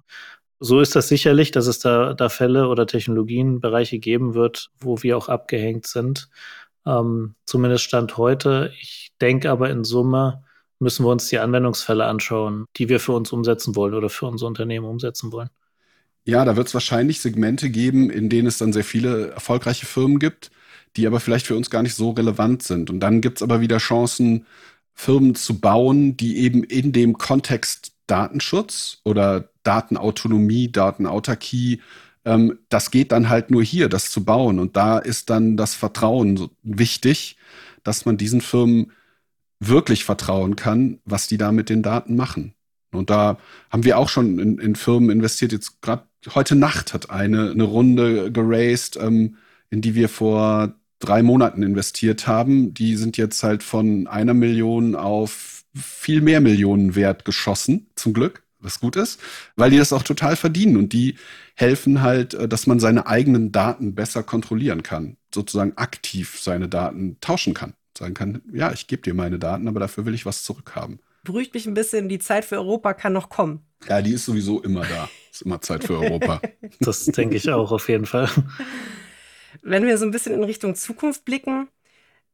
so 0.62 0.80
ist 0.80 0.94
das 0.94 1.08
sicherlich, 1.08 1.50
dass 1.50 1.66
es 1.66 1.80
da, 1.80 2.14
da 2.14 2.28
Fälle 2.28 2.68
oder 2.68 2.86
Technologien, 2.86 3.60
Bereiche 3.60 3.98
geben 3.98 4.34
wird, 4.34 4.70
wo 4.78 5.02
wir 5.02 5.16
auch 5.16 5.28
abgehängt 5.28 5.86
sind. 5.86 6.28
Ähm, 6.86 7.34
zumindest 7.46 7.84
Stand 7.84 8.16
heute. 8.16 8.72
Ich 8.80 9.10
denke 9.20 9.50
aber 9.50 9.70
in 9.70 9.82
Summe 9.82 10.44
müssen 10.78 11.04
wir 11.04 11.10
uns 11.10 11.28
die 11.28 11.38
Anwendungsfälle 11.38 12.04
anschauen, 12.04 12.66
die 12.76 12.88
wir 12.88 13.00
für 13.00 13.12
uns 13.12 13.32
umsetzen 13.32 13.74
wollen 13.74 13.94
oder 13.94 14.08
für 14.08 14.26
unser 14.26 14.46
Unternehmen 14.46 14.86
umsetzen 14.86 15.32
wollen. 15.32 15.50
Ja, 16.24 16.44
da 16.44 16.56
wird 16.56 16.68
es 16.68 16.74
wahrscheinlich 16.74 17.20
Segmente 17.20 17.68
geben, 17.68 18.08
in 18.08 18.28
denen 18.28 18.46
es 18.46 18.58
dann 18.58 18.72
sehr 18.72 18.84
viele 18.84 19.30
erfolgreiche 19.30 19.86
Firmen 19.86 20.20
gibt, 20.20 20.52
die 20.96 21.06
aber 21.08 21.18
vielleicht 21.18 21.46
für 21.46 21.56
uns 21.56 21.70
gar 21.70 21.82
nicht 21.82 21.94
so 21.94 22.10
relevant 22.10 22.62
sind. 22.62 22.88
Und 22.88 23.00
dann 23.00 23.20
gibt 23.20 23.38
es 23.38 23.42
aber 23.42 23.60
wieder 23.60 23.78
Chancen, 23.78 24.46
Firmen 24.94 25.34
zu 25.34 25.58
bauen, 25.58 26.16
die 26.16 26.38
eben 26.38 26.62
in 26.62 26.92
dem 26.92 27.18
Kontext 27.18 27.92
Datenschutz 28.06 29.00
oder 29.04 29.51
Datenautonomie, 29.62 30.70
Datenautarkie, 30.70 31.80
ähm, 32.24 32.58
das 32.68 32.90
geht 32.90 33.12
dann 33.12 33.28
halt 33.28 33.50
nur 33.50 33.62
hier, 33.62 33.88
das 33.88 34.10
zu 34.10 34.24
bauen. 34.24 34.58
Und 34.58 34.76
da 34.76 34.98
ist 34.98 35.30
dann 35.30 35.56
das 35.56 35.74
Vertrauen 35.74 36.36
so 36.36 36.50
wichtig, 36.62 37.36
dass 37.82 38.04
man 38.04 38.16
diesen 38.16 38.40
Firmen 38.40 38.92
wirklich 39.60 40.04
vertrauen 40.04 40.56
kann, 40.56 41.00
was 41.04 41.28
die 41.28 41.38
da 41.38 41.52
mit 41.52 41.68
den 41.68 41.82
Daten 41.82 42.16
machen. 42.16 42.54
Und 42.92 43.10
da 43.10 43.38
haben 43.70 43.84
wir 43.84 43.98
auch 43.98 44.08
schon 44.08 44.38
in, 44.38 44.58
in 44.58 44.76
Firmen 44.76 45.10
investiert. 45.10 45.52
Jetzt 45.52 45.80
gerade 45.82 46.04
heute 46.34 46.54
Nacht 46.56 46.94
hat 46.94 47.10
eine 47.10 47.50
eine 47.50 47.64
Runde 47.64 48.30
geraced, 48.32 48.96
ähm, 48.96 49.36
in 49.70 49.80
die 49.80 49.94
wir 49.94 50.08
vor 50.08 50.74
drei 50.98 51.22
Monaten 51.22 51.62
investiert 51.62 52.26
haben. 52.26 52.74
Die 52.74 52.96
sind 52.96 53.16
jetzt 53.16 53.42
halt 53.42 53.62
von 53.62 54.06
einer 54.06 54.34
Million 54.34 54.94
auf 54.94 55.64
viel 55.74 56.20
mehr 56.20 56.40
Millionen 56.40 56.94
wert 56.94 57.24
geschossen, 57.24 57.86
zum 57.96 58.12
Glück 58.12 58.42
was 58.62 58.80
gut 58.80 58.96
ist, 58.96 59.20
weil 59.56 59.70
die 59.70 59.78
das 59.78 59.92
auch 59.92 60.02
total 60.02 60.36
verdienen 60.36 60.76
und 60.76 60.92
die 60.92 61.16
helfen 61.54 62.02
halt, 62.02 62.34
äh, 62.34 62.48
dass 62.48 62.66
man 62.66 62.80
seine 62.80 63.06
eigenen 63.06 63.52
Daten 63.52 63.94
besser 63.94 64.22
kontrollieren 64.22 64.82
kann, 64.82 65.16
sozusagen 65.34 65.76
aktiv 65.76 66.38
seine 66.40 66.68
Daten 66.68 67.18
tauschen 67.20 67.54
kann. 67.54 67.74
Sagen 67.96 68.14
kann, 68.14 68.42
ja, 68.52 68.72
ich 68.72 68.86
gebe 68.86 69.02
dir 69.02 69.14
meine 69.14 69.38
Daten, 69.38 69.68
aber 69.68 69.80
dafür 69.80 70.06
will 70.06 70.14
ich 70.14 70.24
was 70.24 70.44
zurückhaben. 70.44 71.00
Beruhigt 71.24 71.54
mich 71.54 71.66
ein 71.66 71.74
bisschen, 71.74 72.08
die 72.08 72.18
Zeit 72.18 72.44
für 72.44 72.56
Europa 72.56 72.94
kann 72.94 73.12
noch 73.12 73.28
kommen. 73.28 73.60
Ja, 73.88 74.00
die 74.00 74.12
ist 74.12 74.24
sowieso 74.24 74.60
immer 74.62 74.82
da. 74.82 75.08
Ist 75.30 75.42
immer 75.42 75.60
Zeit 75.60 75.84
für 75.84 75.98
Europa. 75.98 76.40
das 76.80 77.04
denke 77.06 77.36
ich 77.36 77.50
auch 77.50 77.70
auf 77.70 77.88
jeden 77.88 78.06
Fall. 78.06 78.28
Wenn 79.62 79.84
wir 79.84 79.98
so 79.98 80.04
ein 80.04 80.10
bisschen 80.10 80.34
in 80.34 80.44
Richtung 80.44 80.74
Zukunft 80.74 81.24
blicken, 81.24 81.68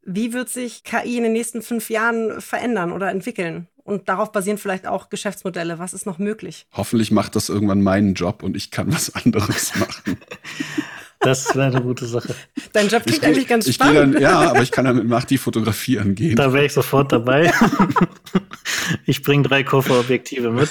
wie 0.02 0.32
wird 0.32 0.48
sich 0.48 0.84
KI 0.84 1.18
in 1.18 1.24
den 1.24 1.32
nächsten 1.32 1.60
fünf 1.60 1.90
Jahren 1.90 2.40
verändern 2.40 2.92
oder 2.92 3.10
entwickeln? 3.10 3.68
Und 3.88 4.06
darauf 4.10 4.32
basieren 4.32 4.58
vielleicht 4.58 4.86
auch 4.86 5.08
Geschäftsmodelle. 5.08 5.78
Was 5.78 5.94
ist 5.94 6.04
noch 6.04 6.18
möglich? 6.18 6.66
Hoffentlich 6.74 7.10
macht 7.10 7.34
das 7.36 7.48
irgendwann 7.48 7.80
meinen 7.80 8.12
Job 8.12 8.42
und 8.42 8.54
ich 8.54 8.70
kann 8.70 8.92
was 8.92 9.14
anderes 9.14 9.74
machen. 9.80 10.18
Das 11.20 11.56
wäre 11.56 11.68
eine 11.68 11.80
gute 11.80 12.04
Sache. 12.04 12.34
Dein 12.74 12.88
Job 12.88 13.04
klingt 13.04 13.24
eigentlich 13.24 13.48
ganz 13.48 13.66
ich 13.66 13.76
spannend. 13.76 14.16
Dann, 14.16 14.22
ja, 14.22 14.50
aber 14.50 14.62
ich 14.62 14.70
kann 14.72 14.84
damit 14.84 15.08
nach 15.08 15.24
die 15.24 15.38
fotografieren 15.38 16.14
gehen. 16.14 16.36
Da 16.36 16.52
wäre 16.52 16.66
ich 16.66 16.74
sofort 16.74 17.10
dabei. 17.10 17.50
Ich 19.04 19.22
bringe 19.22 19.42
drei 19.42 19.64
Kofferobjektive 19.64 20.50
mit. 20.50 20.70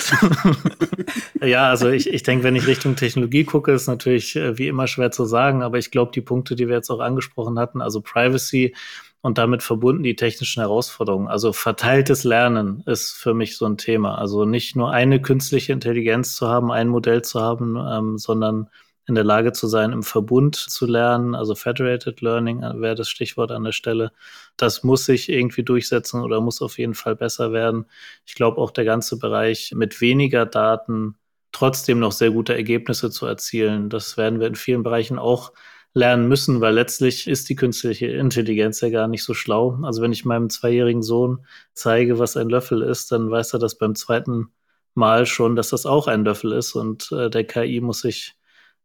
ja, 1.42 1.70
also 1.70 1.90
ich, 1.90 2.12
ich 2.12 2.24
denke, 2.24 2.44
wenn 2.44 2.56
ich 2.56 2.66
Richtung 2.66 2.96
Technologie 2.96 3.44
gucke, 3.44 3.72
ist 3.72 3.88
natürlich 3.88 4.36
äh, 4.36 4.58
wie 4.58 4.68
immer 4.68 4.88
schwer 4.88 5.12
zu 5.12 5.26
sagen, 5.26 5.62
aber 5.62 5.78
ich 5.78 5.92
glaube, 5.92 6.12
die 6.14 6.22
Punkte, 6.22 6.56
die 6.56 6.68
wir 6.68 6.76
jetzt 6.76 6.90
auch 6.90 7.00
angesprochen 7.00 7.60
hatten, 7.60 7.82
also 7.82 8.02
Privacy, 8.02 8.76
und 9.22 9.38
damit 9.38 9.64
verbunden 9.64 10.04
die 10.04 10.16
technischen 10.16 10.62
Herausforderungen. 10.62 11.28
Also 11.28 11.54
verteiltes 11.54 12.24
Lernen 12.24 12.84
ist 12.86 13.14
für 13.14 13.34
mich 13.34 13.58
so 13.58 13.66
ein 13.66 13.78
Thema. 13.78 14.18
Also 14.18 14.46
nicht 14.46 14.76
nur 14.76 14.92
eine 14.92 15.22
künstliche 15.22 15.74
Intelligenz 15.74 16.36
zu 16.36 16.48
haben, 16.48 16.72
ein 16.72 16.88
Modell 16.88 17.24
zu 17.24 17.42
haben, 17.42 17.78
ähm, 17.78 18.18
sondern 18.18 18.70
in 19.08 19.16
der 19.16 19.24
Lage 19.24 19.54
zu 19.54 19.68
sein, 19.68 19.94
im 19.94 20.04
Verbund 20.04 20.56
zu 20.56 20.86
lernen. 20.86 21.34
Also 21.34 21.56
Federated 21.56 22.22
Learning 22.22 22.62
wäre 22.62 22.96
das 22.96 23.10
Stichwort 23.10 23.52
an 23.52 23.64
der 23.64 23.72
Stelle. 23.72 24.12
Das 24.58 24.84
muss 24.84 25.06
sich 25.06 25.30
irgendwie 25.30 25.64
durchsetzen 25.64 26.22
oder 26.22 26.42
muss 26.42 26.62
auf 26.62 26.78
jeden 26.78 26.94
Fall 26.94 27.16
besser 27.16 27.54
werden. 27.54 27.86
Ich 28.26 28.36
glaube 28.36 28.58
auch 28.62 28.72
der 28.72 28.86
ganze 28.86 29.18
Bereich 29.18 29.72
mit 29.76 30.02
weniger 30.02 30.46
Daten 30.46 31.16
trotzdem 31.54 32.00
noch 32.00 32.12
sehr 32.12 32.32
gute 32.32 32.54
Ergebnisse 32.54 33.10
zu 33.10 33.26
erzielen. 33.26 33.90
Das 33.90 34.18
werden 34.18 34.40
wir 34.40 34.48
in 34.48 34.56
vielen 34.56 34.84
Bereichen 34.84 35.18
auch 35.18 35.54
lernen 35.98 36.28
müssen, 36.28 36.62
weil 36.62 36.76
letztlich 36.76 37.28
ist 37.28 37.50
die 37.50 37.56
künstliche 37.56 38.06
Intelligenz 38.06 38.82
ja 38.82 38.90
gar 38.90 39.08
nicht 39.08 39.24
so 39.24 39.34
schlau. 39.34 39.80
Also 39.82 40.02
wenn 40.02 40.12
ich 40.12 40.26
meinem 40.26 40.50
zweijährigen 40.50 41.02
Sohn 41.02 41.46
zeige, 41.74 42.20
was 42.20 42.38
ein 42.38 42.50
Löffel 42.50 42.84
ist, 42.84 43.12
dann 43.12 43.32
weiß 43.32 43.54
er 43.54 43.60
das 43.60 43.78
beim 43.78 43.96
zweiten 43.96 44.52
Mal 44.94 45.26
schon, 45.26 45.56
dass 45.56 45.70
das 45.70 45.86
auch 45.86 46.08
ein 46.08 46.24
Löffel 46.24 46.52
ist 46.52 46.76
und 46.76 47.12
äh, 47.12 47.30
der 47.30 47.44
KI 47.46 47.82
muss 47.82 48.02
sich 48.02 48.36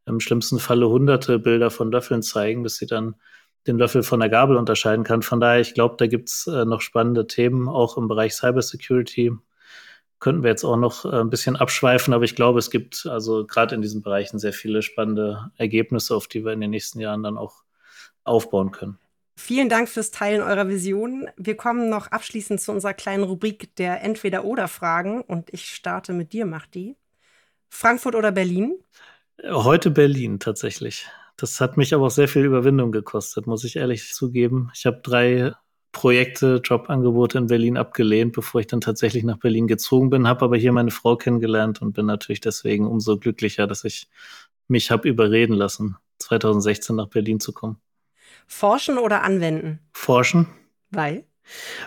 im 0.05 0.19
schlimmsten 0.19 0.59
Falle 0.59 0.89
hunderte 0.89 1.39
Bilder 1.39 1.69
von 1.69 1.91
Löffeln 1.91 2.23
zeigen, 2.23 2.63
bis 2.63 2.77
sie 2.77 2.87
dann 2.87 3.15
den 3.67 3.77
Löffel 3.77 4.03
von 4.03 4.19
der 4.19 4.29
Gabel 4.29 4.57
unterscheiden 4.57 5.05
kann. 5.05 5.21
Von 5.21 5.39
daher, 5.39 5.61
ich 5.61 5.73
glaube, 5.73 5.95
da 5.97 6.07
gibt's 6.07 6.47
äh, 6.47 6.65
noch 6.65 6.81
spannende 6.81 7.27
Themen, 7.27 7.69
auch 7.69 7.95
im 7.97 8.07
Bereich 8.07 8.33
Cybersecurity 8.33 9.33
könnten 10.23 10.41
wir 10.41 10.49
jetzt 10.49 10.63
auch 10.63 10.77
noch 10.77 11.03
äh, 11.03 11.19
ein 11.19 11.29
bisschen 11.29 11.57
abschweifen, 11.57 12.13
aber 12.13 12.23
ich 12.23 12.35
glaube, 12.35 12.57
es 12.57 12.71
gibt 12.71 13.05
also 13.05 13.45
gerade 13.45 13.75
in 13.75 13.81
diesen 13.81 14.01
Bereichen 14.01 14.39
sehr 14.39 14.53
viele 14.53 14.81
spannende 14.81 15.51
Ergebnisse, 15.57 16.15
auf 16.15 16.27
die 16.27 16.45
wir 16.45 16.53
in 16.53 16.61
den 16.61 16.69
nächsten 16.69 17.01
Jahren 17.01 17.23
dann 17.23 17.37
auch 17.37 17.63
aufbauen 18.23 18.71
können. 18.71 18.97
Vielen 19.35 19.67
Dank 19.67 19.89
fürs 19.89 20.11
Teilen 20.11 20.41
eurer 20.41 20.69
Vision. 20.69 21.27
Wir 21.35 21.57
kommen 21.57 21.89
noch 21.89 22.07
abschließend 22.07 22.61
zu 22.61 22.71
unserer 22.71 22.93
kleinen 22.93 23.25
Rubrik 23.25 23.75
der 23.75 24.01
Entweder-Oder-Fragen 24.01 25.21
und 25.21 25.49
ich 25.51 25.65
starte 25.65 26.13
mit 26.13 26.31
dir, 26.31 26.45
Machdi. 26.45 26.95
Frankfurt 27.67 28.15
oder 28.15 28.31
Berlin? 28.31 28.77
Heute 29.45 29.91
Berlin 29.91 30.39
tatsächlich. 30.39 31.05
Das 31.35 31.59
hat 31.59 31.75
mich 31.75 31.93
aber 31.93 32.05
auch 32.05 32.11
sehr 32.11 32.29
viel 32.29 32.45
Überwindung 32.45 32.93
gekostet, 32.93 33.45
muss 33.45 33.65
ich 33.65 33.75
ehrlich 33.75 34.13
zugeben. 34.13 34.71
Ich 34.73 34.85
habe 34.85 35.01
drei 35.03 35.53
Projekte, 35.93 36.59
Jobangebote 36.61 37.37
in 37.37 37.47
Berlin 37.47 37.77
abgelehnt, 37.77 38.33
bevor 38.33 38.59
ich 38.59 38.67
dann 38.67 38.81
tatsächlich 38.81 39.23
nach 39.23 39.37
Berlin 39.37 39.67
gezogen 39.67 40.09
bin, 40.09 40.27
habe 40.27 40.43
aber 40.43 40.57
hier 40.57 40.73
meine 40.73 40.91
Frau 40.91 41.15
kennengelernt 41.15 41.81
und 41.81 41.93
bin 41.93 42.05
natürlich 42.05 42.41
deswegen 42.41 42.87
umso 42.87 43.17
glücklicher, 43.17 43.67
dass 43.67 43.85
ich 43.85 44.09
mich 44.67 44.91
habe 44.91 45.07
überreden 45.07 45.53
lassen, 45.53 45.95
2016 46.19 46.95
nach 46.95 47.07
Berlin 47.07 47.39
zu 47.39 47.53
kommen. 47.53 47.77
Forschen 48.47 48.97
oder 48.97 49.23
anwenden? 49.23 49.79
Forschen. 49.93 50.47
Weil? 50.89 51.25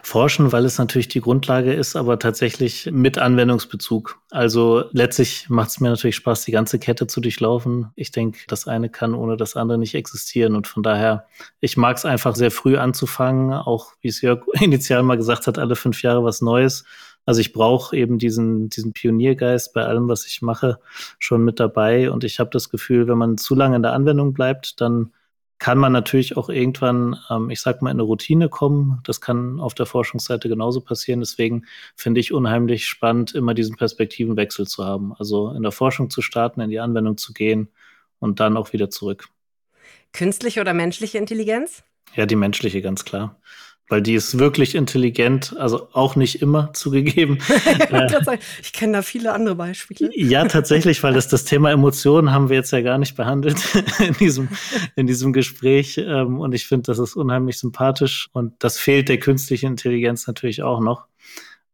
Forschen, 0.02 0.52
weil 0.52 0.64
es 0.64 0.78
natürlich 0.78 1.08
die 1.08 1.20
Grundlage 1.20 1.72
ist, 1.72 1.96
aber 1.96 2.18
tatsächlich 2.18 2.88
mit 2.92 3.18
Anwendungsbezug. 3.18 4.20
Also 4.30 4.84
letztlich 4.92 5.48
macht 5.48 5.70
es 5.70 5.80
mir 5.80 5.88
natürlich 5.88 6.16
Spaß, 6.16 6.44
die 6.44 6.52
ganze 6.52 6.78
Kette 6.78 7.06
zu 7.06 7.20
durchlaufen. 7.20 7.90
Ich 7.96 8.10
denke, 8.10 8.40
das 8.48 8.66
eine 8.66 8.90
kann 8.90 9.14
ohne 9.14 9.36
das 9.36 9.56
andere 9.56 9.78
nicht 9.78 9.94
existieren. 9.94 10.54
Und 10.54 10.66
von 10.66 10.82
daher, 10.82 11.26
ich 11.60 11.76
mag 11.76 11.96
es 11.96 12.04
einfach 12.04 12.36
sehr 12.36 12.50
früh 12.50 12.76
anzufangen, 12.76 13.52
auch 13.52 13.92
wie 14.00 14.08
es 14.08 14.20
Jörg 14.20 14.44
initial 14.60 15.02
mal 15.02 15.16
gesagt 15.16 15.46
hat, 15.46 15.58
alle 15.58 15.76
fünf 15.76 16.02
Jahre 16.02 16.22
was 16.22 16.42
Neues. 16.42 16.84
Also 17.24 17.40
ich 17.40 17.52
brauche 17.52 17.96
eben 17.96 18.18
diesen, 18.18 18.68
diesen 18.68 18.92
Pioniergeist 18.92 19.74
bei 19.74 19.84
allem, 19.84 20.08
was 20.08 20.26
ich 20.26 20.42
mache, 20.42 20.78
schon 21.18 21.44
mit 21.44 21.58
dabei. 21.58 22.10
Und 22.10 22.22
ich 22.22 22.38
habe 22.38 22.50
das 22.50 22.68
Gefühl, 22.70 23.08
wenn 23.08 23.18
man 23.18 23.36
zu 23.36 23.56
lange 23.56 23.76
in 23.76 23.82
der 23.82 23.94
Anwendung 23.94 24.32
bleibt, 24.32 24.80
dann 24.80 25.12
kann 25.58 25.78
man 25.78 25.92
natürlich 25.92 26.36
auch 26.36 26.48
irgendwann, 26.48 27.16
ähm, 27.30 27.50
ich 27.50 27.60
sag 27.60 27.80
mal, 27.80 27.90
in 27.90 27.96
eine 27.96 28.02
Routine 28.02 28.48
kommen. 28.48 29.00
Das 29.04 29.20
kann 29.20 29.58
auf 29.58 29.74
der 29.74 29.86
Forschungsseite 29.86 30.48
genauso 30.48 30.80
passieren. 30.80 31.20
Deswegen 31.20 31.64
finde 31.94 32.20
ich 32.20 32.32
unheimlich 32.32 32.86
spannend, 32.86 33.34
immer 33.34 33.54
diesen 33.54 33.76
Perspektivenwechsel 33.76 34.66
zu 34.66 34.84
haben. 34.84 35.14
Also 35.18 35.50
in 35.52 35.62
der 35.62 35.72
Forschung 35.72 36.10
zu 36.10 36.20
starten, 36.20 36.60
in 36.60 36.70
die 36.70 36.80
Anwendung 36.80 37.16
zu 37.16 37.32
gehen 37.32 37.68
und 38.18 38.40
dann 38.40 38.56
auch 38.56 38.72
wieder 38.72 38.90
zurück. 38.90 39.28
Künstliche 40.12 40.60
oder 40.60 40.74
menschliche 40.74 41.18
Intelligenz? 41.18 41.82
Ja, 42.14 42.26
die 42.26 42.36
menschliche, 42.36 42.82
ganz 42.82 43.04
klar. 43.04 43.40
Weil 43.88 44.02
die 44.02 44.14
ist 44.14 44.38
wirklich 44.38 44.74
intelligent, 44.74 45.56
also 45.56 45.88
auch 45.92 46.16
nicht 46.16 46.42
immer 46.42 46.72
zugegeben. 46.74 47.38
ich 48.62 48.72
kenne 48.72 48.94
da 48.94 49.02
viele 49.02 49.32
andere 49.32 49.54
Beispiele. 49.54 50.10
Ja, 50.14 50.44
tatsächlich, 50.46 51.02
weil 51.02 51.14
das, 51.14 51.28
das 51.28 51.44
Thema 51.44 51.70
Emotionen 51.70 52.32
haben 52.32 52.48
wir 52.48 52.56
jetzt 52.56 52.72
ja 52.72 52.80
gar 52.80 52.98
nicht 52.98 53.16
behandelt 53.16 53.62
in 53.98 54.14
diesem, 54.14 54.48
in 54.96 55.06
diesem 55.06 55.32
Gespräch. 55.32 55.98
Ähm, 55.98 56.40
und 56.40 56.52
ich 56.52 56.66
finde, 56.66 56.84
das 56.84 56.98
ist 56.98 57.16
unheimlich 57.16 57.58
sympathisch 57.58 58.28
und 58.32 58.54
das 58.58 58.78
fehlt 58.78 59.08
der 59.08 59.18
künstlichen 59.18 59.66
Intelligenz 59.66 60.26
natürlich 60.26 60.62
auch 60.62 60.80
noch. 60.80 61.06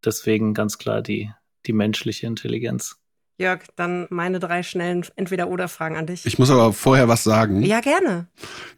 Deswegen 0.05 0.53
ganz 0.55 0.79
klar 0.79 1.01
die, 1.01 1.31
die 1.67 1.73
menschliche 1.73 2.27
Intelligenz. 2.27 2.97
Jörg, 3.39 3.63
dann 3.77 4.07
meine 4.11 4.41
drei 4.41 4.63
schnellen 4.63 5.05
Entweder-Oder-Fragen 5.17 5.97
an 5.97 6.07
dich. 6.07 6.27
Ich 6.27 6.39
muss 6.39 6.51
aber 6.51 6.73
vorher 6.73 7.09
was 7.09 7.25
sagen. 7.25 7.63
Ja, 7.63 7.81
gerne. 7.81 8.29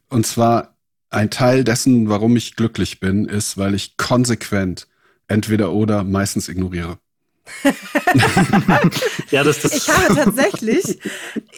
Und 0.08 0.26
zwar, 0.26 0.73
ein 1.10 1.30
Teil 1.30 1.64
dessen, 1.64 2.08
warum 2.08 2.36
ich 2.36 2.56
glücklich 2.56 3.00
bin, 3.00 3.26
ist, 3.26 3.56
weil 3.56 3.74
ich 3.74 3.96
konsequent 3.96 4.88
entweder 5.28 5.72
oder 5.72 6.04
meistens 6.04 6.48
ignoriere. 6.48 6.98
ja, 9.30 9.44
das, 9.44 9.60
das 9.60 9.74
ich 9.74 9.88
habe 9.88 10.14
tatsächlich 10.14 10.98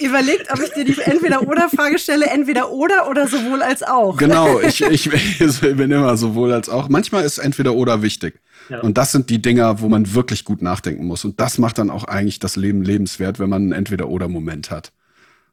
überlegt, 0.00 0.50
ob 0.52 0.60
ich 0.60 0.70
dir 0.70 0.84
die 0.84 1.00
Entweder-Oder-Frage 1.00 1.98
stelle, 1.98 2.26
entweder 2.26 2.72
oder 2.72 3.08
oder 3.08 3.28
sowohl 3.28 3.62
als 3.62 3.84
auch. 3.84 4.16
Genau, 4.16 4.60
ich, 4.60 4.80
ich, 4.90 5.12
ich 5.12 5.60
bin 5.60 5.90
immer 5.92 6.16
sowohl 6.16 6.52
als 6.52 6.68
auch. 6.68 6.88
Manchmal 6.88 7.24
ist 7.24 7.38
entweder 7.38 7.74
oder 7.74 8.02
wichtig. 8.02 8.40
Ja. 8.68 8.80
Und 8.80 8.98
das 8.98 9.12
sind 9.12 9.30
die 9.30 9.40
Dinger, 9.40 9.80
wo 9.80 9.88
man 9.88 10.12
wirklich 10.12 10.44
gut 10.44 10.60
nachdenken 10.60 11.06
muss. 11.06 11.24
Und 11.24 11.38
das 11.38 11.58
macht 11.58 11.78
dann 11.78 11.90
auch 11.90 12.04
eigentlich 12.04 12.40
das 12.40 12.56
Leben 12.56 12.82
lebenswert, 12.82 13.38
wenn 13.38 13.48
man 13.48 13.62
einen 13.62 13.72
Entweder-Oder-Moment 13.72 14.72
hat. 14.72 14.92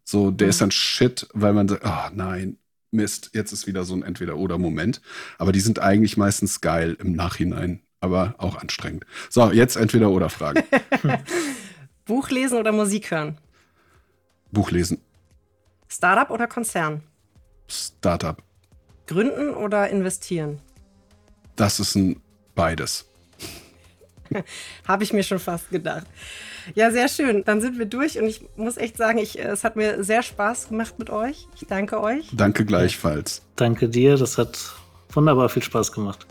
So, 0.03 0.32
der 0.32 0.47
mhm. 0.47 0.49
ist 0.49 0.62
dann 0.62 0.71
shit, 0.71 1.27
weil 1.34 1.53
man 1.53 1.67
sagt, 1.67 1.84
oh 1.86 2.10
nein, 2.15 2.58
Mist, 2.93 3.32
jetzt 3.34 3.51
ist 3.51 3.67
wieder 3.67 3.84
so 3.84 3.93
ein 3.95 4.03
Entweder-Oder-Moment. 4.03 5.01
Aber 5.38 5.51
die 5.51 5.60
sind 5.60 5.79
eigentlich 5.79 6.17
meistens 6.17 6.62
geil 6.62 6.95
im 6.99 7.13
Nachhinein, 7.13 7.82
aber 7.99 8.36
auch 8.38 8.58
anstrengend. 8.58 9.06
So, 9.29 9.51
jetzt 9.51 9.75
Entweder-Oder-Fragen. 9.75 10.63
Buch 12.06 12.29
lesen 12.29 12.58
oder 12.58 12.71
Musik 12.71 13.12
hören? 13.12 13.38
Buch 14.51 14.71
lesen. 14.71 15.01
Startup 15.88 16.29
oder 16.29 16.47
Konzern? 16.47 17.03
Startup. 17.67 18.41
Gründen 19.08 19.53
oder 19.53 19.89
investieren? 19.89 20.60
Das 21.56 21.79
ist 21.79 21.95
ein 21.95 22.21
beides. 22.56 23.06
Habe 24.88 25.04
ich 25.04 25.13
mir 25.13 25.24
schon 25.24 25.39
fast 25.39 25.69
gedacht. 25.69 26.06
Ja, 26.76 26.91
sehr 26.91 27.08
schön. 27.08 27.43
Dann 27.43 27.62
sind 27.62 27.78
wir 27.78 27.86
durch 27.86 28.19
und 28.19 28.26
ich 28.26 28.46
muss 28.56 28.78
echt 28.78 28.98
sagen, 28.98 29.17
ich, 29.17 29.39
es 29.39 29.63
hat 29.63 29.76
mir 29.76 30.04
sehr 30.04 30.24
Spaß 30.24 30.69
gemacht 30.69 30.98
mit 31.00 31.10
euch. 31.10 31.48
Ich 31.56 31.67
danke 31.67 32.02
euch. 32.02 32.30
Danke 32.34 32.65
gleichfalls. 32.65 33.41
Danke 33.56 33.89
dir, 33.89 34.17
das 34.17 34.38
hat 34.38 34.58
wunderbar 35.12 35.50
viel 35.50 35.63
Spaß 35.63 35.91
gemacht. 35.91 36.26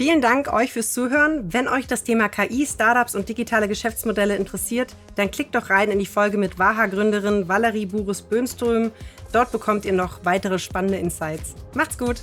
Vielen 0.00 0.22
Dank 0.22 0.50
euch 0.50 0.72
fürs 0.72 0.94
Zuhören. 0.94 1.52
Wenn 1.52 1.68
euch 1.68 1.86
das 1.86 2.04
Thema 2.04 2.30
KI, 2.30 2.64
Startups 2.64 3.14
und 3.14 3.28
digitale 3.28 3.68
Geschäftsmodelle 3.68 4.34
interessiert, 4.34 4.94
dann 5.16 5.30
klickt 5.30 5.54
doch 5.54 5.68
rein 5.68 5.90
in 5.90 5.98
die 5.98 6.06
Folge 6.06 6.38
mit 6.38 6.58
Waha-Gründerin 6.58 7.48
Valerie 7.48 7.84
Buris-Böhnström. 7.84 8.92
Dort 9.32 9.52
bekommt 9.52 9.84
ihr 9.84 9.92
noch 9.92 10.24
weitere 10.24 10.58
spannende 10.58 10.96
Insights. 10.96 11.54
Macht's 11.74 11.98
gut! 11.98 12.16